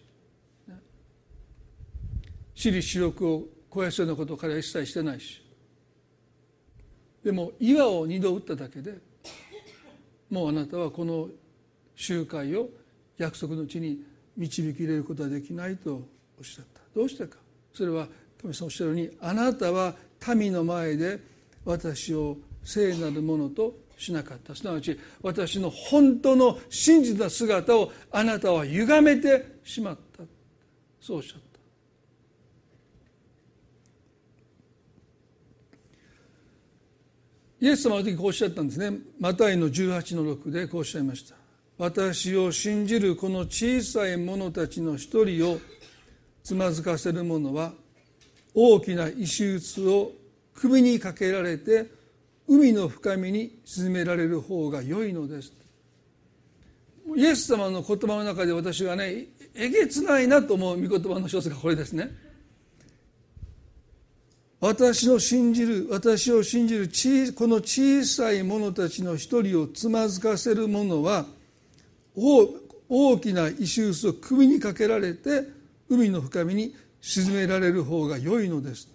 [2.59, 5.41] 私利私欲を肥やすようなことを彼は一切してないし
[7.23, 8.97] でも岩を二度打っただけで
[10.29, 11.29] もうあなたはこの
[11.95, 12.67] 集会を
[13.17, 14.03] 約束の地に
[14.35, 17.37] 導き入れることはできないとおっしゃったどうしてか
[17.73, 18.09] それは
[18.41, 19.95] 神様おっしゃるようにあなたは
[20.35, 21.17] 民の前で
[21.63, 30.25] 私を聖なるものとしなかったすなわち私の本当の真実な姿をあなたは歪めてしまった
[30.99, 31.48] そうおっしゃった
[37.61, 38.97] イエス様の時こうおっしゃったんですね。
[39.19, 41.35] マタイの18の6でこうおっしゃいました。
[41.77, 45.59] 私を信じるこの小さい者たちの一人を
[46.43, 47.73] つまずかせる者は
[48.53, 50.11] 大きな石臼を
[50.53, 51.87] 首にかけられて
[52.47, 55.53] 海の深みに沈められる方が良いのです。
[57.15, 62.28] イエス様の言葉の中で私がねえげつないなと思う御言葉の一つがこれですね。
[64.61, 66.89] 私の信じる私を信じる
[67.33, 71.25] この小さい者たちの一人をつまずかせる者は
[72.15, 75.43] 大きな石臼を首にかけられて
[75.87, 78.89] 海の深みに沈められる方が良いのです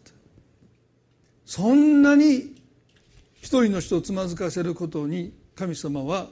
[1.47, 2.55] そんなに
[3.41, 6.29] 一人の人をつまずかせることに神様は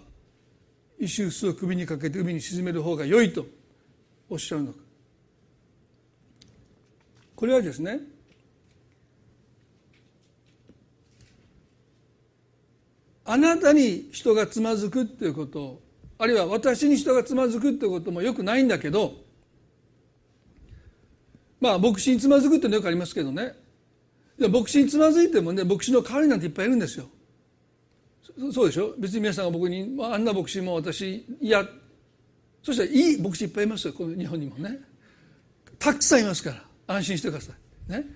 [0.99, 3.47] 石臼を首にかけて海に沈める方が良いと
[4.29, 4.79] おっしゃるのか。
[7.35, 8.01] これはですね
[13.25, 15.81] あなたに人がつまずくっていうこと
[16.19, 19.15] あるいは私に人がつまずくっていうこともよくないんだけど
[21.61, 23.55] まあ牧師につまずくってのよくありますけどね。
[24.39, 27.07] 牧師につまずいてもね牧師の代わりなんていっぱいいるんですよ。
[28.53, 28.95] そうでしょ？
[28.99, 31.65] 別に皆さんが僕にあんな牧師も私嫌
[32.63, 34.81] そしたらいい牧師いっぱいいますよこの日本にもね。
[35.79, 37.53] たくさんいますから安心してくださ
[37.89, 37.93] い。
[37.93, 38.07] ね。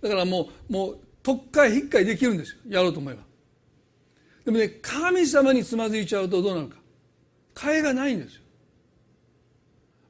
[0.00, 2.58] だからもうもう特会引っかいできるんですよ。
[2.68, 3.25] やろうと思えば。
[4.46, 6.76] でもね神様につまずいちゃうとどうなるか。
[7.54, 8.42] 替えがないんですよ。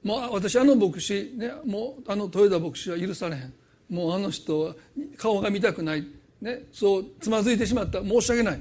[0.05, 3.55] もう私あの牧師ねもうあの豊田牧師は許されへん。
[3.88, 4.75] もうあの人は
[5.16, 6.07] 顔が見たくない、
[6.40, 8.03] ね、そうつまずいてしまった。
[8.03, 8.61] 申し訳ない。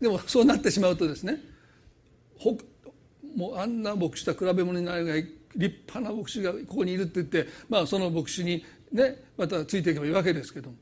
[0.00, 1.38] でもそうなってしまうとですね
[2.36, 2.58] ほ
[3.36, 10.76] もうあんな牧師とは比べ物になるぐらい立派な牧師がここにいるって言って、まあ、その牧師にねまたついていけばいいわけですけども。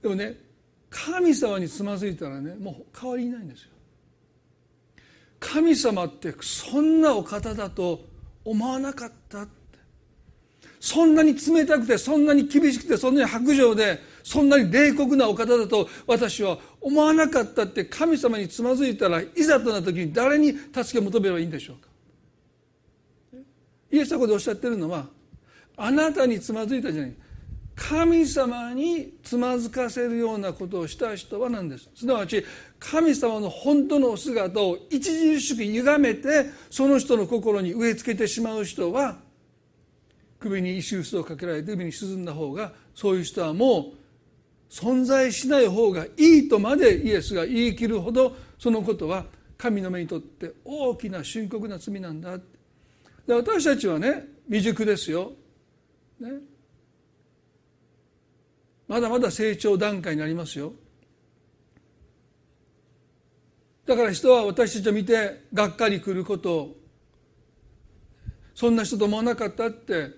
[0.00, 0.51] でもね
[0.92, 3.68] 神様につまずいたらねもう変わりないんですよ。
[5.40, 8.04] 神様ってそんなお方だと
[8.44, 9.52] 思わなかったって。
[10.78, 17.84] そんなに冷たくてそんなに厳しくてそんなに白状でそんなに冷酷なお方だと私は思わなかったって。
[17.86, 21.88] 神様につまずいたらいざとな時に誰に助けを求めればいいんでしょうか。
[23.90, 25.06] イエス様でおっしゃってるのは
[25.76, 27.14] あなたにつまずいたじゃない。
[27.74, 31.88] 神様につまずかせるようなことをした人は何です？
[31.94, 32.44] すなわち
[32.78, 39.16] 神様の本当の姿を著しく歪めてその人の心に植え付けてしまう人は
[40.38, 49.24] 首に石臼をかけられて海に沈んだ方がそういう人はもう存在しない方がいいとまでイエスが言い切るほどそのことは
[49.56, 52.38] 神の目にとって大きな深刻な罪なんだ
[53.26, 55.32] で私たちはね未熟ですよ、
[56.20, 56.30] ね、
[58.92, 60.74] まだまだ成長段階になりますよ
[63.86, 66.76] だから人は私たちを見てがっかりくることを
[68.54, 70.10] そんな人と思わなかったって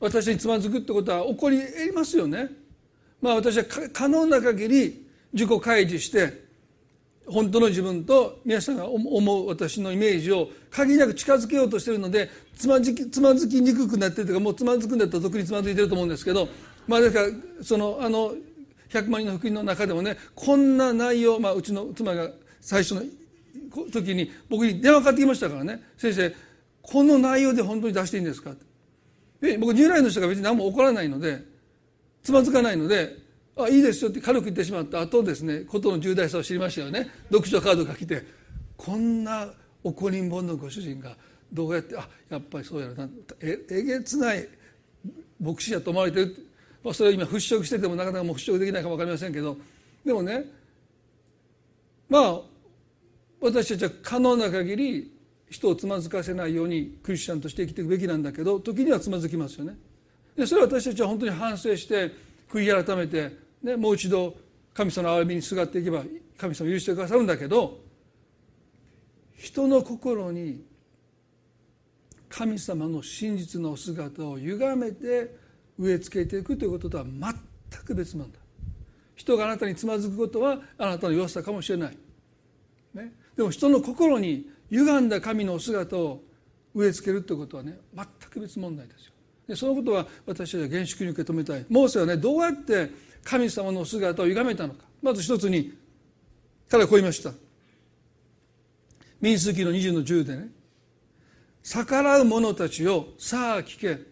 [0.00, 2.50] 私につまずくってことは起こり得ますよね。
[3.20, 6.42] まあ私は可能な限り自己開示して
[7.24, 16.48] 本当の自分と皆さんが思う私のイメージを限りなく近づけようとしてるのでつまずきつまずきにくくなってるというかもうつまずくんだったら特につまずいてると思うんですけど
[16.86, 17.28] まあですから
[17.62, 18.34] そのあの
[18.90, 23.02] 100万人の福音の中でもねこんな内容、まあ、うちの妻が最初の
[23.90, 25.82] 時に僕に電話かかってきましたからね。
[25.96, 26.34] 先生
[26.82, 28.54] この内容で本当に出していいんですか？
[29.40, 31.42] で僕従来の人が別に何も起こらないので
[32.22, 33.16] つまずかないので
[33.56, 37.08] 「あいいですよ」って軽く言ってしまった後ですね事の重大さを知りましたよね。
[37.30, 38.24] 読書カードが来て
[38.76, 39.52] こんな
[39.84, 41.16] 怒りんぼんのご主人が
[41.52, 43.08] どうやってあやっぱりそうやろな。
[43.40, 44.48] ええげつない
[45.40, 46.36] 牧師やと思われてる、
[46.82, 49.56] まあ、それを今払拭しててもなかなかもう払拭できないかも分かりませんけど
[50.04, 50.44] でもね
[52.08, 52.40] まあ
[53.40, 55.12] 私たちは可能な限り
[55.50, 59.76] 人をつまずかせないようにクリスチャンとして生きていくべきなんだけど時にはつまずきますよね。
[60.36, 62.10] でそれは私たちは本当に反省して
[62.50, 64.34] 悔い改めて、ね、もう一度
[64.72, 66.02] 神様の憐れみにすがっていけば
[66.38, 67.78] 神様許してくださるんだけど
[69.36, 70.64] 人の心に
[72.28, 75.36] 神様の真実の姿を歪めて
[75.78, 78.38] 植え付けていくということとは全く別なんだ。
[79.14, 81.96] 人があなたにつまずくことはあなたの弱さかもしれない、
[82.94, 86.22] ね、でも人の心に歪んだ神の姿を
[86.74, 89.12] 植え付けるということはね全く別問題ですよ。
[89.46, 91.64] でそのことは私たちは厳粛に受け止めたい。
[91.68, 92.90] モーセはねどうやって
[93.22, 94.84] 神様の姿を歪めたのか。
[95.02, 95.72] まず一つに
[96.68, 97.32] 彼はこう言いました。
[99.20, 100.48] 民数記の20の10でね
[101.62, 104.11] 逆らう者たちをさあ聞け。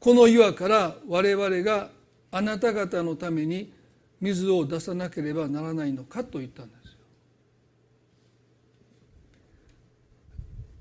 [0.00, 1.90] この岩から我々が
[2.30, 3.72] あなた方のために
[4.20, 6.90] 水を出さなければならないのかと言ったんですよ。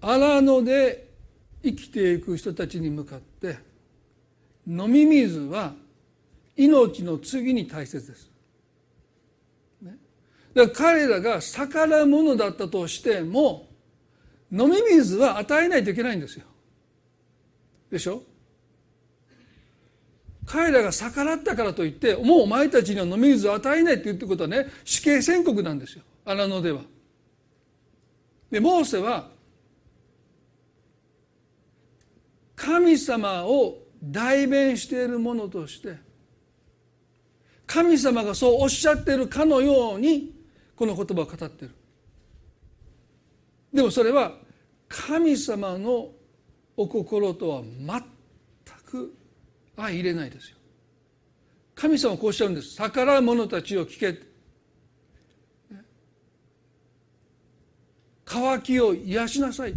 [0.01, 1.07] 荒野で
[1.63, 3.57] 生きていく人たちに向かって
[4.68, 5.74] 飲み水は
[6.55, 8.30] 命の次に大切です。
[9.82, 9.97] ね、
[10.53, 13.68] だら彼らが逆らうものだったとしても
[14.51, 16.45] 飲み水は与えないといけないんですよ。
[17.91, 18.22] でしょ？
[20.47, 26.81] 彼らが逆らったからといってもうお前たちには飲み水を与えないって言ってことはね死刑宣告なんですよ荒野では。
[28.49, 29.29] でモーセは
[32.55, 35.97] 神様を代弁しているものとして
[37.65, 40.33] 神様がそうおっしゃっているかのように
[40.77, 41.75] この言葉を語っている
[43.73, 44.31] でもそれは
[44.87, 46.11] 神様の
[46.77, 48.16] お心とは全く
[49.78, 50.57] 相入れないですよ。
[51.75, 52.75] 神様はこうおっしゃるんです。
[52.75, 54.19] 逆らう者たちを聞け。
[58.25, 59.73] 渇きを癒しなさい。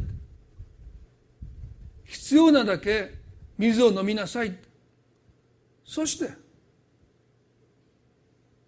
[2.04, 3.14] 必要なだけ
[3.58, 4.56] 水を飲みなさい。
[5.84, 6.32] そして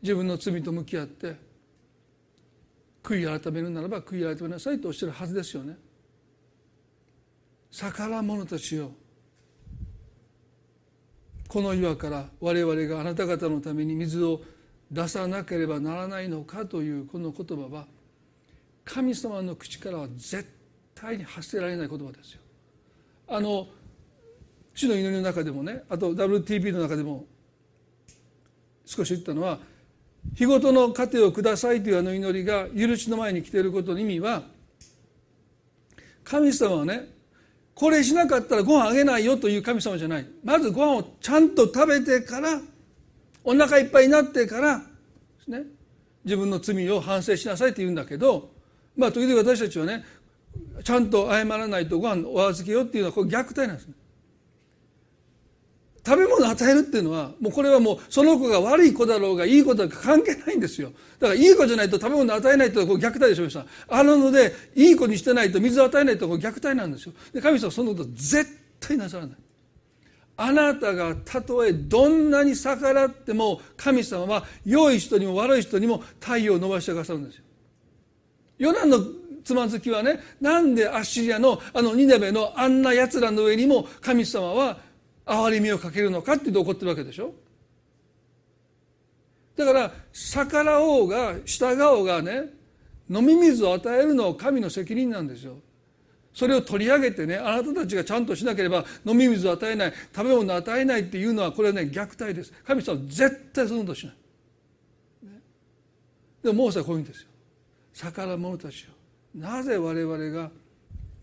[0.02, 1.36] 自分の罪と向き合って
[3.02, 5.78] 悔い改めるならば悔い改めなさいとおっしゃるはずですよね。
[7.70, 8.92] 逆らう者たちよ
[11.52, 14.40] この岩から我々があなた方のために水を
[14.90, 17.84] 出さなければならないのかというこの言葉は
[18.86, 20.48] 神様の口からは絶
[20.94, 22.40] 対に発せられない言葉ですよ。
[23.28, 23.68] あの
[24.72, 27.26] 主の祈りの中でもねあと WTP の中でも
[28.86, 29.58] 少し言ったのは
[30.34, 34.44] 日ごとの糧をくださいというあの祈りが許しの前に来ていることの意味は
[36.24, 37.10] 神様はね
[37.74, 42.60] これしなかったらご飯あげないよという神様じゃないまずご飯をちゃんと食べてから
[43.44, 44.84] お腹いっぱいになってからで
[45.44, 45.62] すね
[46.24, 48.50] 自分の罪を反省しなさいって言うんだけど
[48.96, 50.04] まあ時々私たちはね
[50.84, 53.94] ちゃんと謝らないとご飯お預けよっていうのはこれ虐待なんですね。
[56.04, 60.90] 食べ物を与えるっていうのはもうこれはもうその子が悪い子だろうがいい子だろうが関係ないんですよ。
[61.20, 67.12] だからいい子じゃないと食べ物を与えないとこう虐待でしょうあるのでいい子にしてないと水を与えないとこう虐待なんですよ。
[67.32, 68.46] で神様はそのこと絶
[68.80, 69.36] 対なさらない。
[70.36, 77.44] あなたがたとえどんなに逆らっても神様は良い人にも悪い人にも太陽を伸ばしてくださるんですよ。
[78.58, 78.98] ヨナの
[79.44, 84.78] つまずきはねなんでアッシリアのあのニネベのあんな奴らの上にも神様は
[85.24, 87.32] 憐れみをかけるのかって言って怒ってるわけでしょ？
[89.56, 92.46] だから逆らおうが従おうがね
[93.08, 95.56] 飲み水を与えるのは神の責任なんですよ。
[96.32, 102.52] それを取り上げてねあなたたちがちゃんとしなければ飲み水を与えない食べ物を与えないっていうのはこれはね虐待です。
[102.66, 104.14] 神様絶対そのことしない、
[105.26, 105.40] ね、
[106.42, 107.28] でもモーセはこういうんですよ。
[107.92, 108.92] 逆らう者たちよ。
[109.34, 110.50] なぜ我々が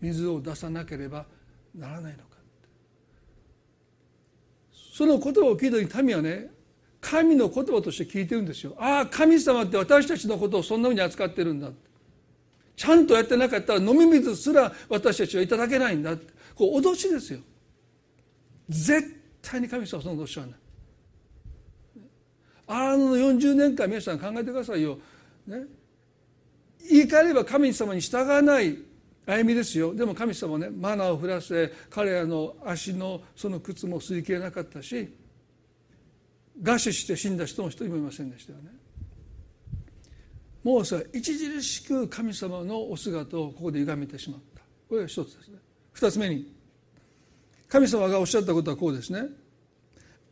[0.00, 1.26] 水を出さなければ
[1.74, 2.29] ならないのか。
[5.00, 6.50] その言葉を聞いた時に民はね
[7.00, 8.74] 神の言葉として聞いてるんですよ。
[8.78, 11.70] ああ神様って私たちのことをそんなふうに扱ってるんだ
[12.76, 16.14] ちゃんとやってなかったら飲み水すら私たちはいただけないんだ
[16.54, 17.40] こう脅しですよ。
[18.68, 20.54] 絶対に神様はその脅しはない。
[22.66, 24.98] あの40年間皆さん考えてくださいよ、
[25.46, 25.62] ね、
[26.90, 28.76] 言い換えれば神様に従わない。
[29.26, 29.94] 歩みですよ。
[29.94, 35.14] でも神様ねマナーを降らせ彼らの足のその靴も擦り切れなかったし
[36.60, 38.70] 餓死して死んだ人も一人もいませんでしたよね。
[40.62, 44.62] モーセは著しく神様のお姿をここで歪めてしまった。
[44.88, 45.58] これが一つですね。
[45.92, 46.52] 二つ目に
[47.68, 49.28] 神様がおっしゃったことはこうですね。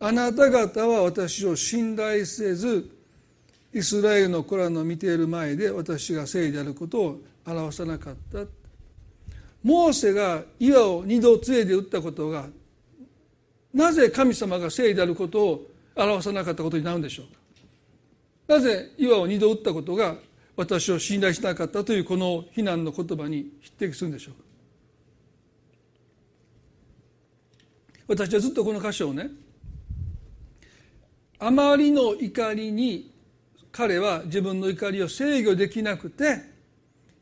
[0.01, 2.91] あなた方は私を信頼せず
[3.72, 8.41] イスラエルの子らの見ている前で私が聖であることを表さなかった。
[9.63, 12.47] モーセが岩を二度杖で打ったことが
[13.75, 18.55] なぜ神様が聖であることを表さなかったことになるんでしょうか？
[18.55, 20.17] なぜ岩を二度打ったことが
[20.57, 24.41] 私を信頼しなかったというこの非難の言葉に匹敵するんでしょうか？
[28.09, 29.29] 私はずっとこの箇所をね
[31.39, 33.13] あまりの怒りに
[33.71, 36.58] 彼は自分の怒りを制御できなくて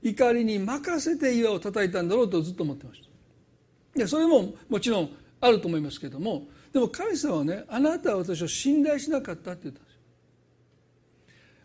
[0.03, 3.01] 怒りに任せて岩を叩いたんだろうとずっと思ってまし
[3.95, 3.99] た。
[3.99, 10.01] でそれももちろんあると思いますけどもでも神様はねあなたは私を信頼しなかったって言ったんですよ。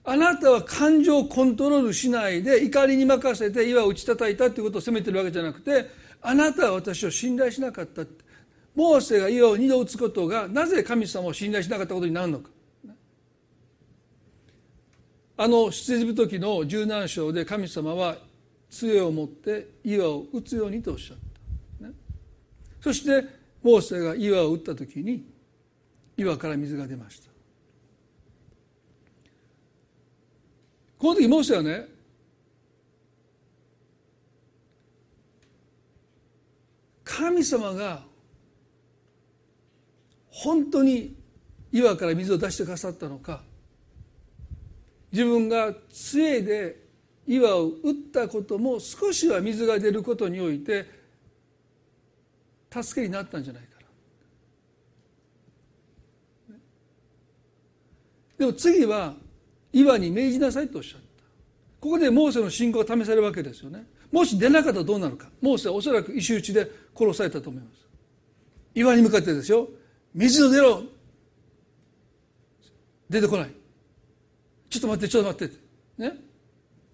[0.03, 5.89] あなたは感情をコントロールしないで怒りに任せて岩を打ち叩いたっていうことを責めてるわけじゃなくて
[6.21, 8.31] あなたは私を信頼しなかったって。
[8.73, 12.50] モーセが岩を二度打つことがなぜ神様を信頼しなかったことになるのか。
[15.41, 18.15] あの出エジプト記の17章で神様は
[18.69, 21.17] 杖を持って岩を打つようにとおっしゃっ
[21.81, 21.93] た、ね、
[22.79, 23.27] そして
[23.63, 25.25] モーセが岩を打った時に
[26.15, 27.31] 岩から水が出ました。
[30.99, 31.87] この時モーセはね
[37.03, 38.03] 神様が
[40.29, 41.15] 本当に
[41.71, 43.41] 岩から水を出してくださったのか
[45.11, 46.81] 自分が杖で
[47.27, 50.85] 岩を打ったことも少しは水が出ることにおいて
[52.71, 53.69] 助けになったんじゃないか
[56.49, 56.55] な。
[58.37, 59.15] でも次は
[59.73, 61.07] 岩に命じなさいとおっしゃった。
[61.79, 63.85] ここでモーセの信仰が試されるわけですよね。
[64.11, 65.29] もし出なかったらどうなるか。
[65.41, 67.87] モーセはおそらく石打ちで殺されたと思います。
[68.73, 69.67] 岩に向かってですよ。
[70.13, 70.83] 水を出ろ。
[73.09, 73.60] 出てこない。
[74.71, 75.55] ちょっと待ってちょっと待って。
[75.97, 76.17] ね？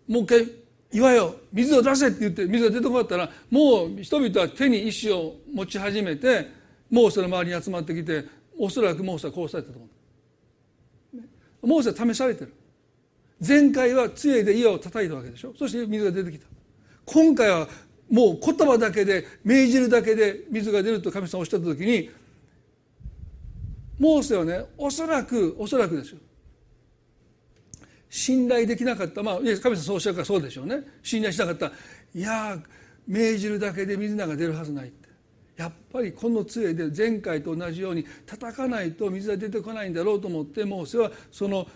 [0.07, 0.51] もう一回
[0.91, 1.35] 岩よ。
[1.53, 6.49] 水を出せって言って水が出てこなかったらもう人々は手に石を持ち始めて
[6.89, 8.25] モーセの周りに集まってきて
[8.57, 11.19] おそらくモーセは殺されたと思う。
[11.67, 12.53] モーセは試されてる。
[13.47, 15.53] 前回は杖で岩を叩いたわけでしょ。
[15.55, 16.47] そして水が出てきた。
[17.05, 17.67] 今回は
[18.09, 22.09] もう言葉だけで命じるだけで水が出ると神様おっしゃった時に
[23.99, 26.19] モーセはねおそらくおそらくですよ。
[28.17, 29.21] 信頼できなかった。
[29.21, 30.81] まあ神様そうおっしゃるからそうでしょうね。
[31.03, 31.71] 信頼しなかった。
[32.15, 32.57] いや
[33.05, 35.07] 命じるだけで水菜が出るはずないって。
[35.55, 41.67] やっぱりこの杖で前回と同じように叩かないと水が出てこないんだろうと思ってモーセはその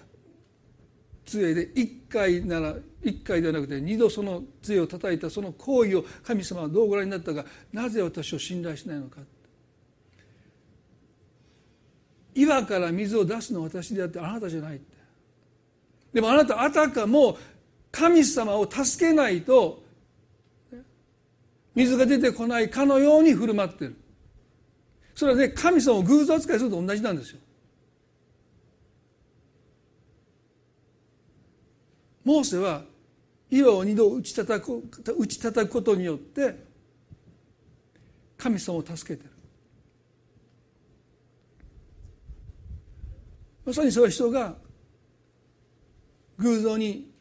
[1.26, 7.46] 杖で1回なら1回ではなくて2度その杖を叩いたその行為を神様はどうご覧になったか。
[7.72, 9.20] なぜ私を信頼しないのか。
[12.34, 14.82] 岩から水を出すのは私であってあなたじゃない。
[16.14, 17.38] でもあなたあたかも
[17.92, 19.84] 神様を助けないと
[21.74, 23.96] 水が出てこないかのように振る舞ってる。
[25.16, 27.40] それはね神様を偶像扱いすると同じなんですよ。
[32.24, 32.84] モーセは
[33.50, 34.84] 岩を二度打ち叩く
[35.18, 36.56] 打ち叩くことによって
[38.38, 39.32] 神様を助けてる。
[43.66, 44.56] まさにそういう人が
[46.42, 47.12] 偶像に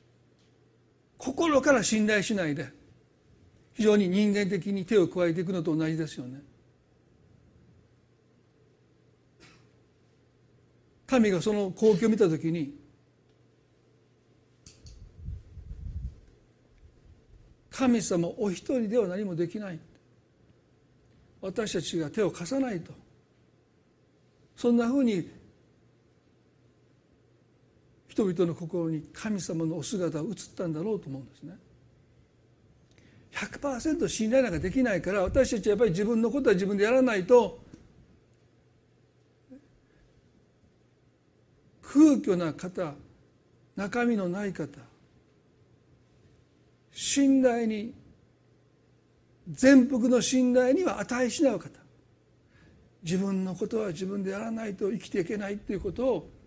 [1.18, 2.72] 心から信頼しないで
[3.74, 6.40] 非常に人間的に手を加えていくのと同じですよね。
[11.06, 12.72] 神がその光景を見た時に
[17.70, 19.78] 神様お一人では何もできない
[21.40, 22.92] 私たちが手を貸さないと
[24.54, 25.28] そんなふうに
[28.11, 31.56] 人々の心に神様のお姿が映ったんだろうと思うんですね。
[33.30, 37.61] 100%信頼なんかできないから私たちはやっぱり自分のことは自分でやらないと
[41.82, 42.94] 空虚な方
[43.76, 44.66] 中身のない方
[46.90, 47.94] 信頼に
[49.48, 51.68] 全幅の信頼には値しない方
[53.04, 56.39] 自分のことは自分でやらないと生きていけないということを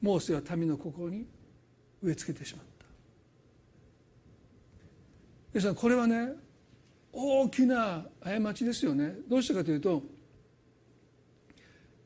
[0.00, 1.26] モーセは民の心に
[2.02, 2.86] 植え付けてしまった。
[5.52, 6.32] ですからこれはね
[7.12, 9.14] 大きな過ちですよね。
[9.28, 10.02] どうしたかというと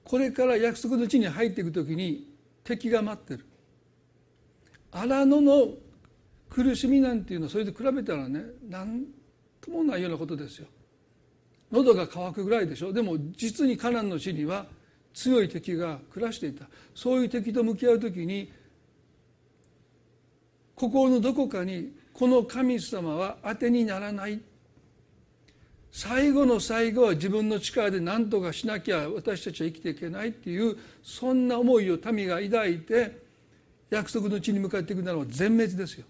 [0.04, 2.32] これから約束の地に入っていく時に
[2.64, 3.46] 敵が待ってる。
[4.92, 5.68] 荒野の
[6.48, 9.04] 苦しみなんていうのはそれで比べたらね何
[9.60, 10.66] ともないようなことですよ。
[11.70, 12.92] 喉が渇くぐらいでしょ。
[12.92, 14.66] でも実にカナンの地には
[15.14, 18.52] 強い敵が暮らしていたそういう敵と向き合う時に
[20.74, 24.40] 心のどこかにこの神様は当てにならない
[25.92, 33.18] 最後の最後は自分の力で何とかしなきゃ私たちは生きていけないっていうそんな思いを民が抱いて
[33.90, 36.06] 約束の地に向かっていくならば全滅ですよ。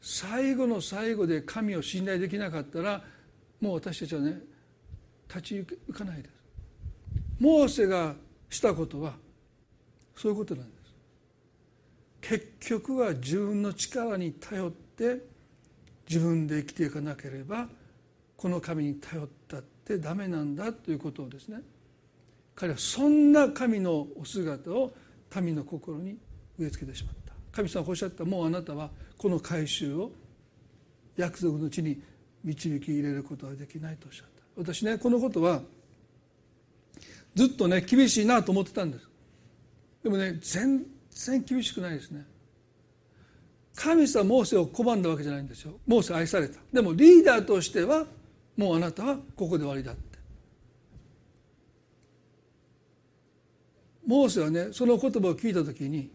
[0.00, 3.04] 最後の最後で神を信頼できなかったら
[3.60, 4.40] もう私たちはね
[5.28, 6.32] 立ち行かないです。
[7.38, 8.14] モーセが
[8.50, 9.14] したことは
[10.16, 10.78] そういうことなんです。
[12.20, 15.18] 結局は自分の力に頼って
[16.08, 17.68] 自分で生きていかなければ
[18.36, 21.60] この神に頼ったってダメなんだということをですね
[22.54, 24.92] 彼はそんな神のお姿を
[25.40, 26.18] 民の心に
[26.58, 27.32] 植え付けてしまった。
[27.52, 30.10] 神様がおっしゃったもうあなたはこの改宗を
[31.16, 32.00] 約束の地に
[32.44, 34.37] 導き入れることはできないとおっしゃった。
[34.58, 35.62] 私ねこのことは
[37.34, 39.08] ずっとね厳しいなと思ってたんです。
[40.02, 42.26] でもね全然厳しくないですね。
[43.76, 45.78] 神様モーセを拒んだわけじゃないんですよ。
[45.86, 46.58] モーセ愛された。
[46.72, 48.06] でもリーダーとしては
[48.56, 50.18] もうあなたはここで終わりだって。
[54.04, 56.10] モーセはねその言葉を聞いた時に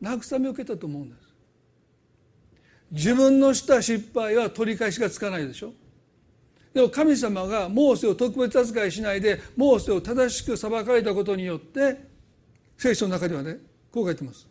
[0.00, 1.20] 慰めを受けたと思うんです。
[2.92, 5.74] 自分のした失敗は取り返しがつかないでしょ。
[6.72, 11.96] でも神様がモーセを特別扱いしないでモーセを正しく裁かれたことによって
[12.76, 13.58] 聖書の中ではね
[13.92, 14.48] こう書いてます。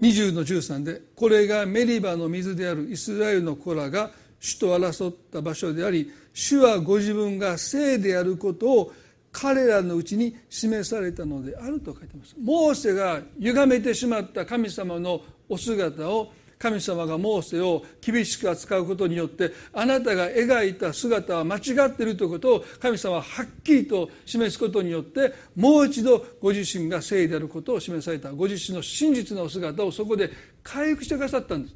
[0.00, 4.10] 20の13でこれがメリバの水であるイスラエルの子らが
[4.40, 8.92] 主と争った場所であり主はご自分が聖であることを
[9.30, 12.34] 彼らのうちに示されたのであると書いてます。
[12.40, 30.30] モーセが歪めてしまった神様のお姿を神様がモーセを厳しく扱うことによってあなたが描いた姿は間違っているということを神様ははっきりと示すことによってもう一度ご自身が聖であることを示されたご自身の真実の姿をそこで
[30.62, 31.74] 回復してくださったんです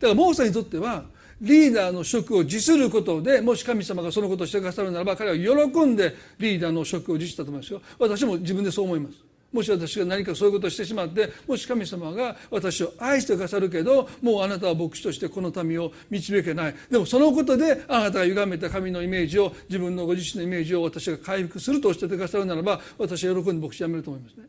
[0.00, 1.04] だからモーセにとっては
[1.40, 7.80] リーダーの職を辞することでもし神様がそのことをしてくださるならば彼は喜んでリーダーの職を辞したと思いますよ。
[7.98, 9.27] 私も自分でそう思います。
[9.52, 16.74] もし私が何かそういうことをしてしまってもし神様が私を愛してくださるけどもうあなたは牧師としてこの民を導けない。
[16.90, 24.44] でもそのことであなたが歪めた神のイメージを自分のご自身のイメージを私が回復するとおっしゃってくださるならば私は喜んで牧師辞めると思いますね。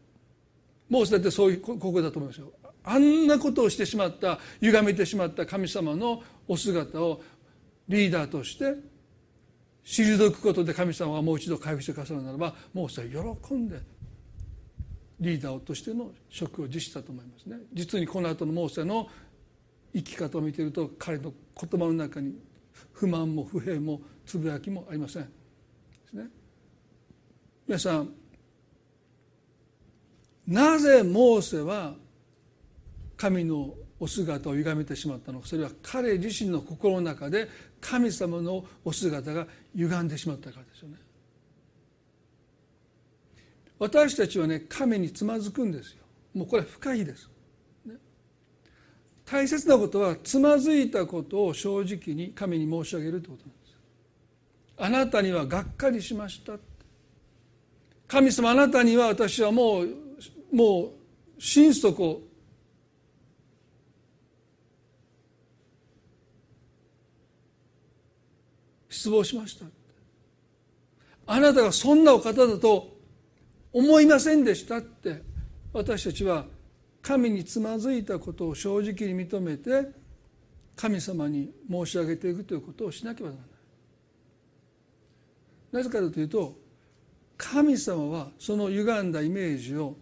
[0.90, 2.52] もうだってそういうここだと思いますよ。
[2.84, 7.22] あんなことをしてしまった歪めてしまった神様のお姿を
[7.88, 8.76] リーダーとして
[9.86, 13.80] 退くことで神様がもう一度回復してくださるならばもうそれ喜んで
[15.20, 17.58] リーダーとしての職を辞したと思いますね。
[17.74, 19.10] 実にこの後のモーセの
[19.94, 22.36] 生き方を見ていると彼の言葉の中に
[22.94, 25.24] 不満も不平もつぶやきもありません。
[25.24, 25.30] で
[26.10, 26.28] すね。
[27.68, 28.14] 皆さん
[30.48, 31.94] なぜモーセは
[33.18, 35.48] 神のお姿を歪めてしまったのか。
[35.48, 37.50] それは彼自身の心の中で
[37.82, 39.46] 神様のお姿が
[39.76, 40.96] 歪んでしまったからですよね。
[43.80, 46.04] 私たちはね神につまずくんですよ。
[46.34, 47.30] もうこれは不可避です、
[47.86, 47.96] ね、
[49.26, 53.78] 大切なことはつまずいたことを正直に神に申し上げるということなんです
[54.78, 56.54] あなたにはがっかりしました
[58.08, 59.88] 神様あなたには私はもう
[60.52, 60.94] も
[61.38, 62.22] う心底
[68.90, 69.66] 失望しました
[71.28, 72.99] あなたがそんなお方だと
[73.72, 75.30] 思いませんでしたって。
[75.74, 76.46] 私たちは
[77.02, 79.92] 神につまずいたことを正直に認めて
[80.76, 83.50] 神様に申し上げていくということをしなければならない。
[85.72, 86.58] なぜかというと
[87.38, 89.96] 神様はその歪んだイメージを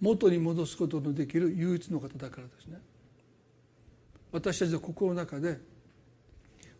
[0.00, 2.78] 元に戻すことのできる唯一の方だからですね。
[4.32, 5.58] 私たちの心の中で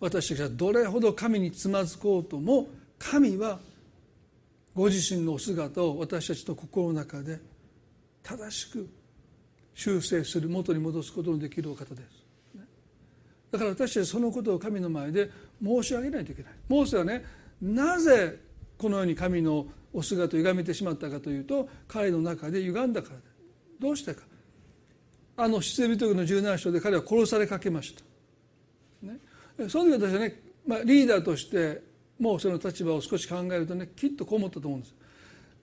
[0.01, 3.61] 私たちはどれほど神につまずこうとも神は
[4.75, 7.41] ご自身のお姿を私たちの心の中で
[8.23, 8.89] 正しく
[9.75, 12.29] 修正する元に戻すことのできるお方です。
[13.51, 15.31] だから私たちそのことを神の前で
[15.63, 16.53] 申し上げないといけない。
[16.69, 17.25] モーセはね
[17.63, 18.39] なぜ
[18.77, 23.17] このように神のお姿を歪めてしまったかというと彼の中で歪んだから
[23.81, 24.23] どうしてか。
[25.39, 28.03] あの出エビトの17章で彼は殺されかけました、
[29.07, 29.21] ね、
[29.69, 31.81] その時私はね、まあ、リーダーとして
[32.19, 34.95] もうその立場を少し考えるとねきっとこう思ったと思うんです。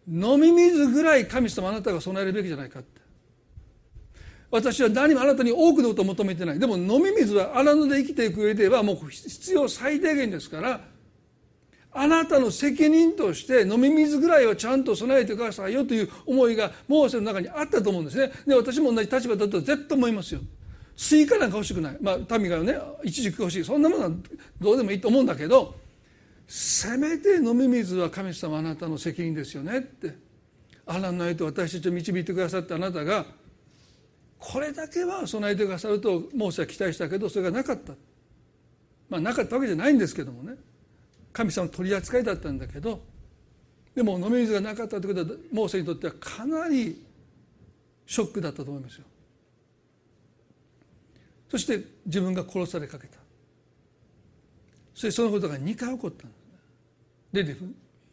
[0.07, 3.01] 飲み水ぐらい神様あなたが備えるべきじゃないかって。
[4.51, 6.59] 私は何もあなたに多くのことを求めてない。
[6.59, 10.81] でも飲み水は荒野で生きていく上ではもう必要最低限ですから
[11.91, 18.31] あなたの責任として飲み水ぐらいはちゃんと備えてくださいよという思いがモーセの中にあったと思うんですね。
[18.45, 20.41] で私も同じ立場だと絶対思いますよ。
[20.95, 21.97] スイカなんか欲しくない。
[21.99, 23.65] まあ民がね一時期欲しい。
[23.65, 24.11] そんなものは
[24.61, 25.75] どうでもいいと思うんだけど
[26.47, 30.15] せめて飲み水は神様あなたの責任ですよねって。
[30.85, 33.25] あらないと私たちを導いてくださってあなたが
[34.37, 37.93] これだけは備えてくださるとモーセは期待したけどそれがなかった。
[39.09, 40.55] まあなかったわけじゃないんですけどもね。
[41.33, 43.01] 神様の取り扱いだったんだけど
[43.93, 47.03] でも飲み水がなかったということはモーセにとってはかなり
[48.05, 49.05] ショックだったと思いますよ。
[51.49, 53.17] そして自分が殺されかけた。
[54.93, 56.31] そしてそのことが2回起こったん
[57.43, 57.67] ですね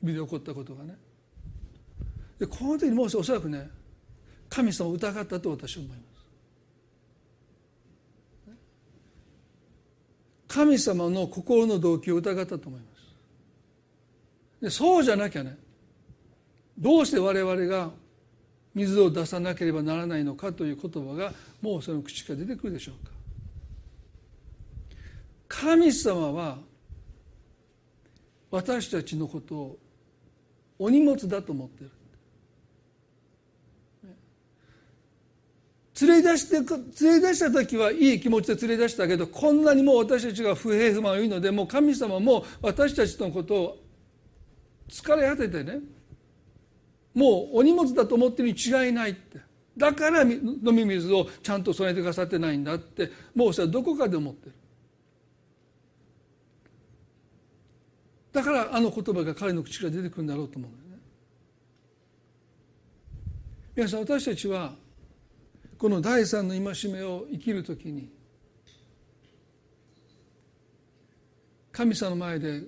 [0.05, 0.97] レディフで起こったことがね。
[2.39, 3.71] でこの時にもうおそらくね
[4.49, 6.13] 神様を疑ったと私は思います。
[10.49, 12.93] 神様の心の動機を疑ったと思います。
[14.61, 15.57] でそうじゃなきゃね
[16.79, 17.91] どうして我々が
[18.75, 23.13] 水を出さなければならないのかという言葉がもうその口から出てくるでしょうか。
[25.49, 26.59] 神様は
[28.53, 29.79] 私たちのことを
[30.79, 31.91] お荷物だと思ってる。
[36.03, 36.57] 連れ出して
[37.05, 43.79] 連れ出した時はいい気持ちで連れ出したけどこんなにもう私たちが不平不満を言うのでもう神様も私たちのことを
[44.89, 45.79] 疲れ果ててね
[47.15, 49.39] もうお荷物だと思ってるに違いないって。
[49.77, 54.53] だから飲み水をちゃんと備えてくださってないんだってもうそれはどこかで思ってる。
[58.33, 61.03] だからあの言葉が彼の口から出てくるんだろうと思うんだよね。
[63.77, 64.75] 皆さん私たちは
[65.79, 68.11] この第三の戒めを生きるときに
[71.73, 72.63] 神様の前で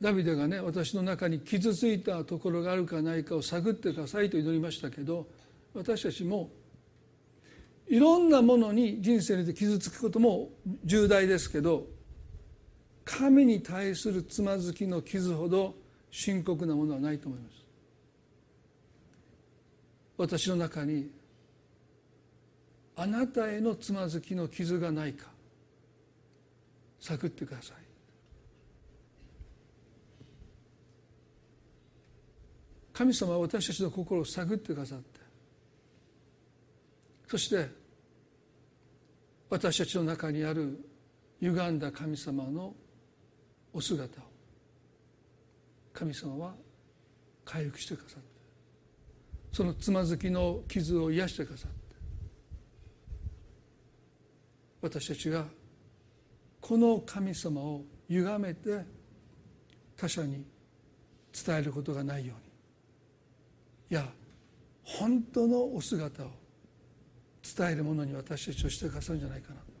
[0.00, 5.26] ダビデがね私の中に傷ついたところがあるかないかを探ってくださいと祈りましたけど
[5.74, 6.50] 私たちも
[7.88, 10.50] いろんなものに人生で傷つくことも
[10.84, 11.86] 重大ですけど
[13.04, 15.74] 神に対するつまずきの傷ほど
[16.10, 17.54] 深刻なものはないと思います。
[20.16, 21.10] 私の中に
[22.96, 25.26] あなたへのつまずきの傷がないか
[27.00, 27.84] 探ってください。
[32.94, 35.20] 神様は私たちの心を探ってくださって
[37.26, 37.68] そして
[39.50, 40.78] 私たちの中にある
[41.40, 42.72] 歪んだ神様の
[43.74, 44.24] お姿を
[45.92, 46.54] 神様は
[47.44, 48.28] 回復してくださって
[49.52, 51.76] そのつまずきの傷を癒してくださって
[54.80, 55.44] 私たちが
[56.60, 58.84] この神様を歪めて
[59.96, 60.44] 他者に
[61.32, 62.44] 伝えることがないように
[63.90, 64.06] いや
[64.84, 66.30] 本当のお姿を
[67.56, 69.73] 伝えるものに私たちをしてくださるんじゃないかな。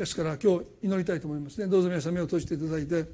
[0.00, 1.66] ですから今日祈りたいと思いますね。
[1.66, 3.04] どうぞ皆さん目を閉じていただいて。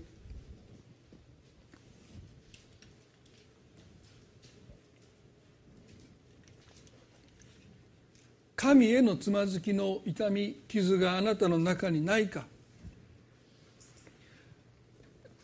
[8.55, 12.47] 神へのつまずきの痛み傷があなたの中にないか。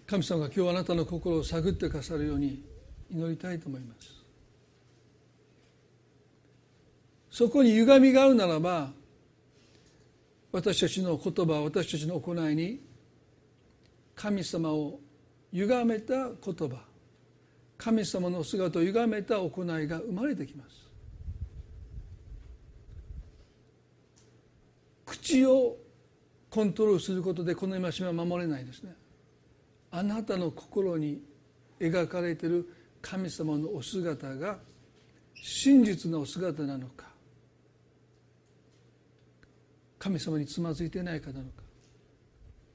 [0.07, 2.62] 神様が今日あなたの心を探ってくださるように
[3.11, 4.14] 祈りたいと思います。
[7.32, 8.93] そこに歪みがあるならば
[10.53, 12.81] 私たちの言葉私たちの行いに
[14.15, 15.01] 神様を
[15.53, 16.85] 歪めた言葉
[17.79, 20.83] 神様の姿を歪めた行いが生まれてきます。
[25.05, 25.77] 口を
[26.49, 28.95] コントロールすることでこの戒めは守れないですね。
[29.91, 31.21] あなたの心に
[31.81, 32.69] 描かれている
[33.01, 34.59] 神様のお姿が
[35.35, 37.12] 真実のお姿なのか
[40.03, 41.63] 神様につまずいていないかなのか。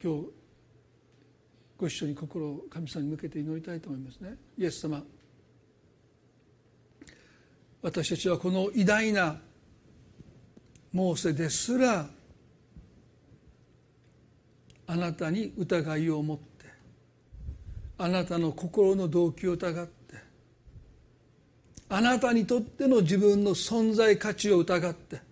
[0.02, 0.28] 今日
[1.78, 4.38] ご一緒に心を神様に向けて祈りたいと思いますね。
[4.58, 5.04] イエス様
[7.82, 9.42] 私たちはこの偉大な
[10.94, 12.08] モーセですら
[14.88, 16.46] あなたに疑いを持って
[17.98, 20.16] あなたの心の動機を疑って
[21.90, 25.27] あなたにとっての自分の存在価値を疑って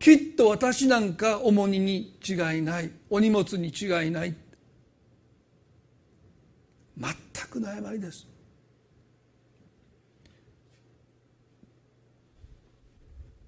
[0.00, 2.90] きっと私なんか重荷に違いない。
[3.10, 4.34] お荷物に違いない。
[6.96, 7.14] 全
[7.50, 8.26] くの誤りです。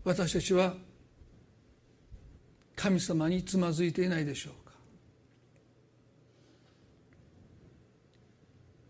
[0.04, 0.74] 私たちは
[2.76, 4.72] 神様につまずいていないでしょうか。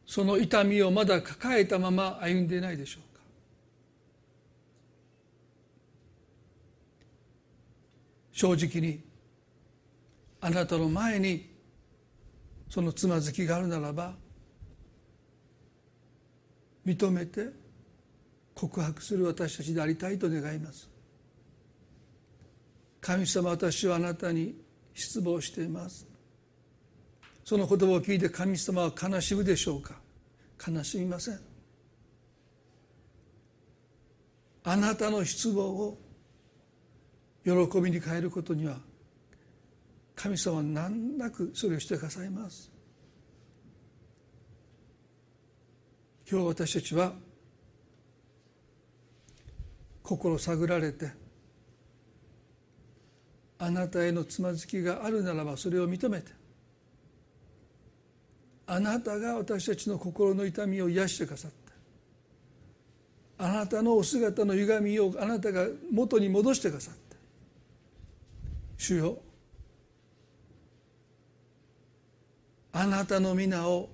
[0.04, 3.11] その痛みをまだ抱えたまま歩んでいないでしょう
[8.32, 9.00] 正直に
[10.40, 11.50] あなたの前に
[12.68, 14.14] そのつまずきがあるならば
[16.84, 17.50] 認めて
[18.54, 20.90] 告白する私たちでありたいと願います。
[23.00, 24.54] 神様私はあなたに
[24.94, 26.06] 失望しています。
[27.44, 29.94] その言葉を聞いて神様は悲しむでしょうか？
[30.66, 31.40] 悲しみません。
[34.64, 35.98] あなたの失望を
[37.44, 38.78] 喜びに変えることには
[40.14, 42.70] 神様は難なくそれをしてくださいます。
[46.30, 47.12] 今日私たちは
[50.02, 51.10] 心探られて
[53.58, 56.32] あなたへのつまずきがあるならばそれを認めて
[58.66, 61.50] あなたが私たちの心の痛みを癒してくださっ
[63.38, 67.11] たあなたのお姿の歪みをあなたが元に戻してくださった
[68.82, 69.18] 主よ。
[72.72, 73.90] あなたの皆を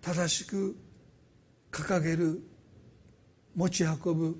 [0.00, 0.76] 正しく
[1.70, 2.42] 掲げる
[3.54, 4.36] 持ち運ぶ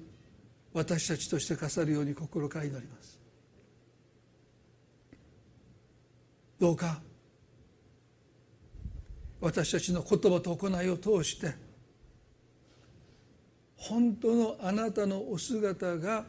[0.72, 3.20] 私たちとして飾るように心から祈ります。
[6.58, 7.00] どうか
[9.40, 11.54] 私たちの言葉と行いを通して
[13.76, 16.24] 本当のあなたのお姿が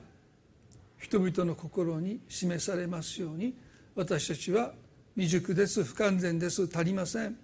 [1.02, 3.56] 人々の心に示されますように
[3.96, 4.72] 私たちは
[5.16, 7.36] 未熟です不完全です足りません。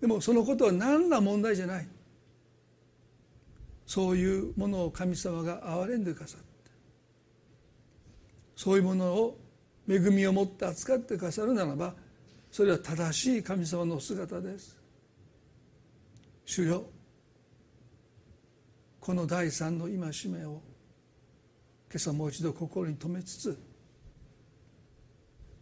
[0.00, 1.88] でもそのことは何ら問題じゃない。
[3.86, 6.46] そういうものを神様が憐れんでくださって
[8.54, 9.38] そういうものを
[9.88, 11.94] 恵みを持って扱ってくださるならば
[12.52, 14.76] それは正しい神様の姿です。
[16.44, 16.84] 主よ
[19.00, 19.96] この第三の戒
[20.30, 20.60] めを
[21.90, 23.58] 今朝もう一度心に留めつつ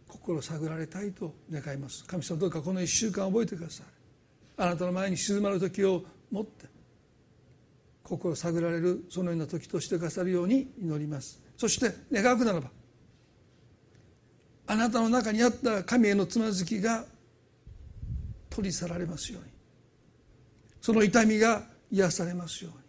[0.07, 2.03] 心を探られたいと願います。
[2.05, 3.85] 神様どうかこの一週間覚えてください。
[4.57, 6.65] あなたの前に静まる時を持って
[8.03, 11.41] 心を探られるそのような時としてくださるように祈ります。
[11.55, 12.69] そして願うならば
[14.67, 17.05] あなたの中にあった神へのつまずきが
[18.49, 19.49] 取り去られますように。
[20.81, 22.79] その痛みが癒されますように。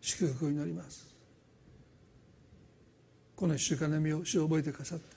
[0.00, 1.05] 祝福を祈ります。
[3.36, 5.16] この一週間の意味を主を覚えてくださって。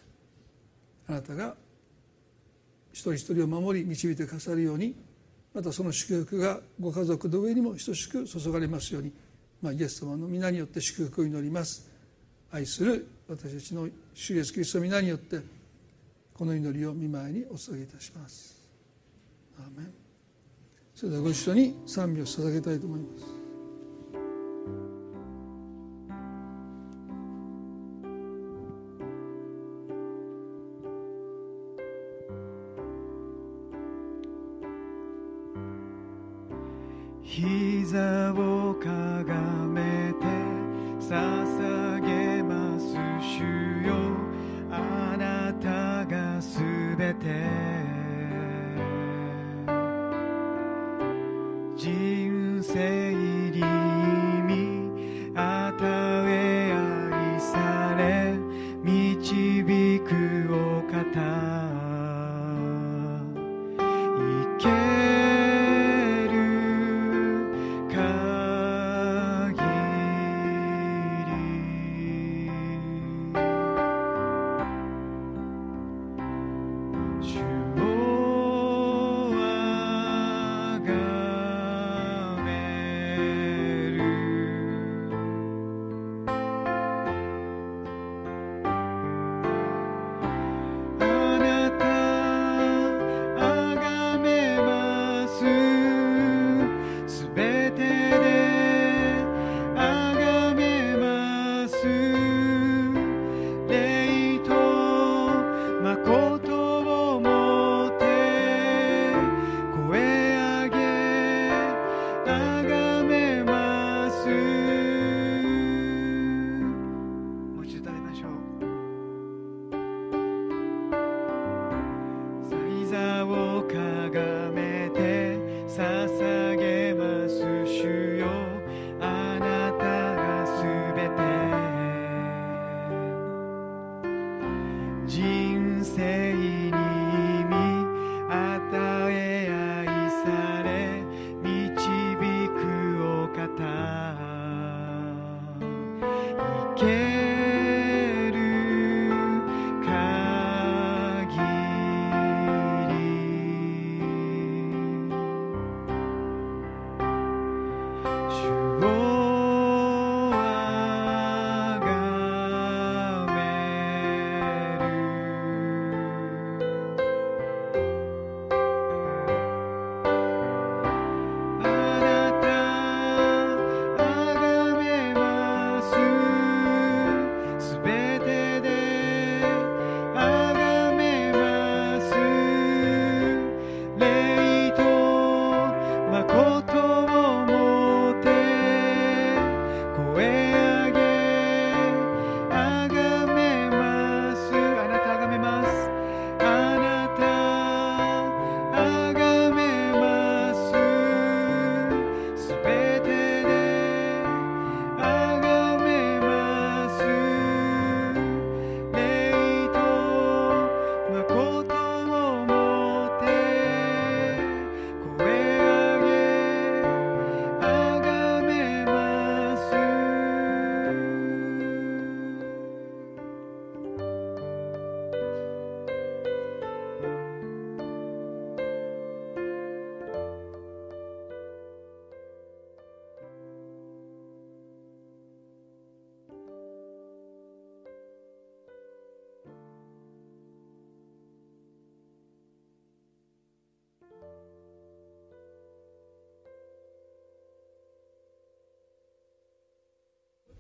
[1.08, 1.56] あなたが
[2.92, 4.94] 一人一人を守り導いてくださるように
[5.54, 9.12] またその祝福がご家族の上にも等しく注がれますように、
[9.62, 11.90] まあ、イエス様の皆によって祝福を祈ります。
[12.52, 15.40] 愛する私たちの主イエスキリストの皆によって
[16.34, 18.62] この祈りを見舞いにお捧げいたします。
[19.58, 19.94] アーメン。
[20.96, 23.39] それではご一緒に賛美を捧げたいと思います。
[37.90, 38.88] 膝をか
[39.24, 39.34] が
[39.66, 40.28] めて
[41.00, 41.59] 捧げ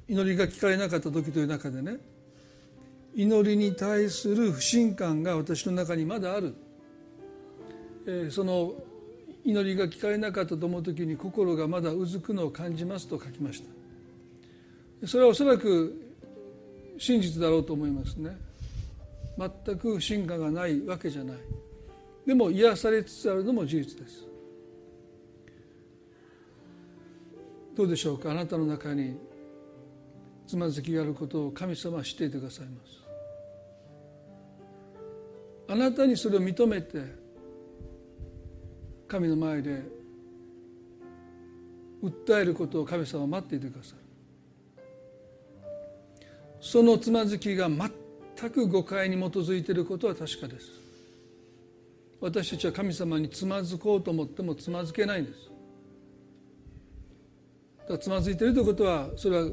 [0.10, 1.98] 祈りが聞かれなかった時という中でね
[3.14, 6.56] 祈りに対する不信感が私の中にまだある、
[8.08, 8.74] えー、その
[9.46, 13.64] 祈りが聞かれなかったと思う時に心がまだうずくのを感じますと書きまし
[15.02, 15.08] た。
[15.08, 15.96] それはおそらく
[16.98, 18.36] 真実だろうと思いますね。
[19.38, 21.38] 全く不信感がないわけじゃない。
[22.26, 24.26] でも癒されつつあるのも事実です。
[27.78, 28.32] どうでしょうか？
[28.32, 29.18] あなたの中に
[30.50, 33.04] つまずきがあることを神様は知っていてくださいます。
[35.68, 37.04] あなたにそれを認めて
[39.08, 39.84] 神の前で
[42.04, 43.98] 訴えることを神様は待っていてくださる。
[46.60, 50.72] そのつまずきが全く誤解に基づいていることは確かです。
[52.20, 55.52] 私たちは神様につまずこうと思ってもつまずけないんです。
[57.82, 59.52] だからつまずいているということはそれは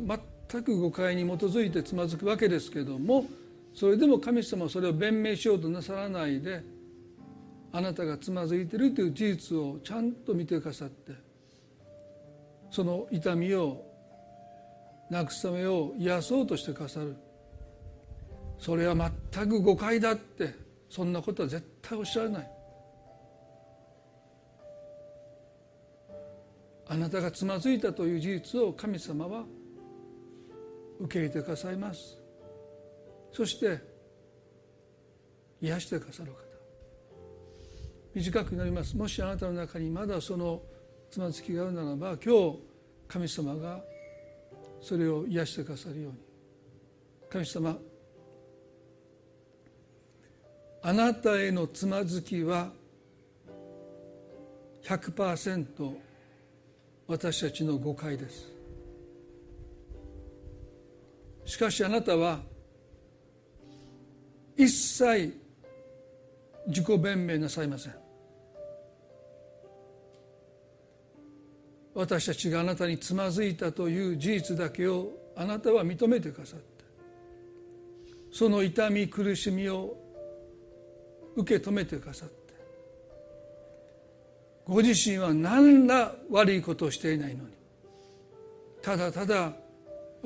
[0.49, 3.27] 全く誤解に基づいてつまずくわけですけども
[3.75, 6.63] それでも神様はそれを弁明しようとなさらないで
[7.73, 11.13] あなたがつまずいてるという事実をちゃんと見てくださって
[12.71, 13.85] その痛みを
[15.11, 17.17] 慰めを癒そうとしてくださる。
[18.59, 18.95] それは
[19.33, 20.55] 全く誤解だって
[20.89, 22.51] そんなことは絶対おっしゃらない。
[26.89, 29.45] あなたがつまずいたという事実を神様は
[31.01, 32.19] 受け入れてくださいます。
[33.33, 33.79] そして
[35.61, 36.39] 癒してくださる方。
[38.15, 38.97] 短くなります。
[38.97, 40.63] もしあなたの中にまだその
[41.11, 42.59] つまずきがあるならば今日
[43.09, 43.81] 神様が
[44.81, 46.19] それを癒してくださるように。
[47.29, 47.77] 神様
[50.83, 52.71] あなたへのつまずきは
[54.85, 55.97] 100%
[57.09, 58.56] 私たちの誤解です。
[61.47, 62.41] しかしあなたは
[64.57, 65.41] 一切
[66.67, 68.07] 自己弁明なさいません。
[71.97, 76.85] 私たちがあなたにつまずいたという事実だけをあなたは認めてくださって
[78.31, 79.97] その痛み苦しみを
[81.37, 82.35] 受け止めてくださって
[84.67, 87.51] ご自身は何ら悪いことをしていないのに
[88.83, 89.53] ただただ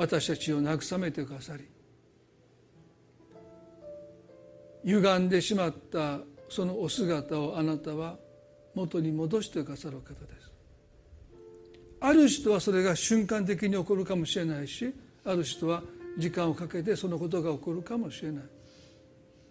[0.01, 1.69] 私たちを慰めてくださり
[4.83, 8.17] 歪んでしまったそのお姿をあなたは
[8.75, 10.51] 元に戻してくださる方です。
[12.01, 14.91] ある人はそれが瞬間的に起こるかもしれないし
[15.23, 15.83] ある人は
[16.17, 18.45] 時間をかけてそのことが起こるかもしれない。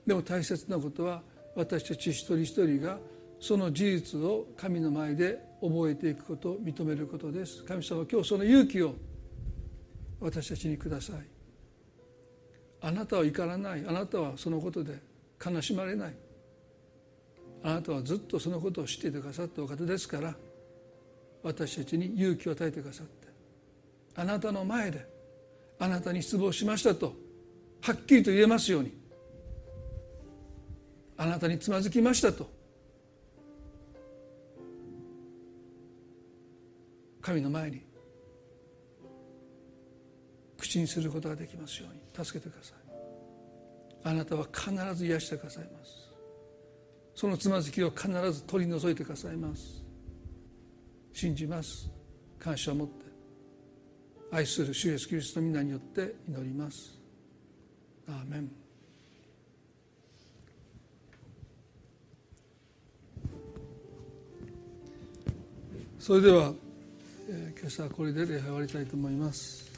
[0.07, 1.21] でも大切なことは
[1.55, 2.97] 私たち一人一人が
[3.39, 7.63] その事実を神の前で覚えていくことを認めることです。
[7.65, 8.95] 神様今日その勇気を
[10.19, 11.15] 私たちにください。
[12.81, 13.85] あなたは怒らない。
[13.87, 14.99] あなたはそのことで
[15.43, 16.13] 悲しまれない。
[17.63, 20.33] あなたはずっとそのことを知っていてくださったお方ですから
[21.43, 23.27] 私たちに勇気を与えてくださって
[24.15, 25.05] あなたの前で
[25.79, 27.13] あなたに失望しましたと
[27.81, 28.97] はっきりと言えますように
[31.17, 32.49] あなたにつまずきましたと
[37.21, 37.81] 神の前に
[40.59, 42.25] 口にすることができますように。
[42.25, 42.79] 助けてください。
[44.03, 46.09] あなたは必ず癒してくださいます。
[47.15, 49.83] そのつまずきを必ず取り除いてくださいます。
[51.13, 51.89] 信じます。
[52.39, 53.05] 感謝を持って。
[54.31, 56.97] 愛する主イエスキリストの皆によって祈ります。
[58.07, 58.51] アーメン。
[65.99, 66.53] それでは、
[67.29, 69.68] えー、今朝はこれで礼拝終わりたいと思います。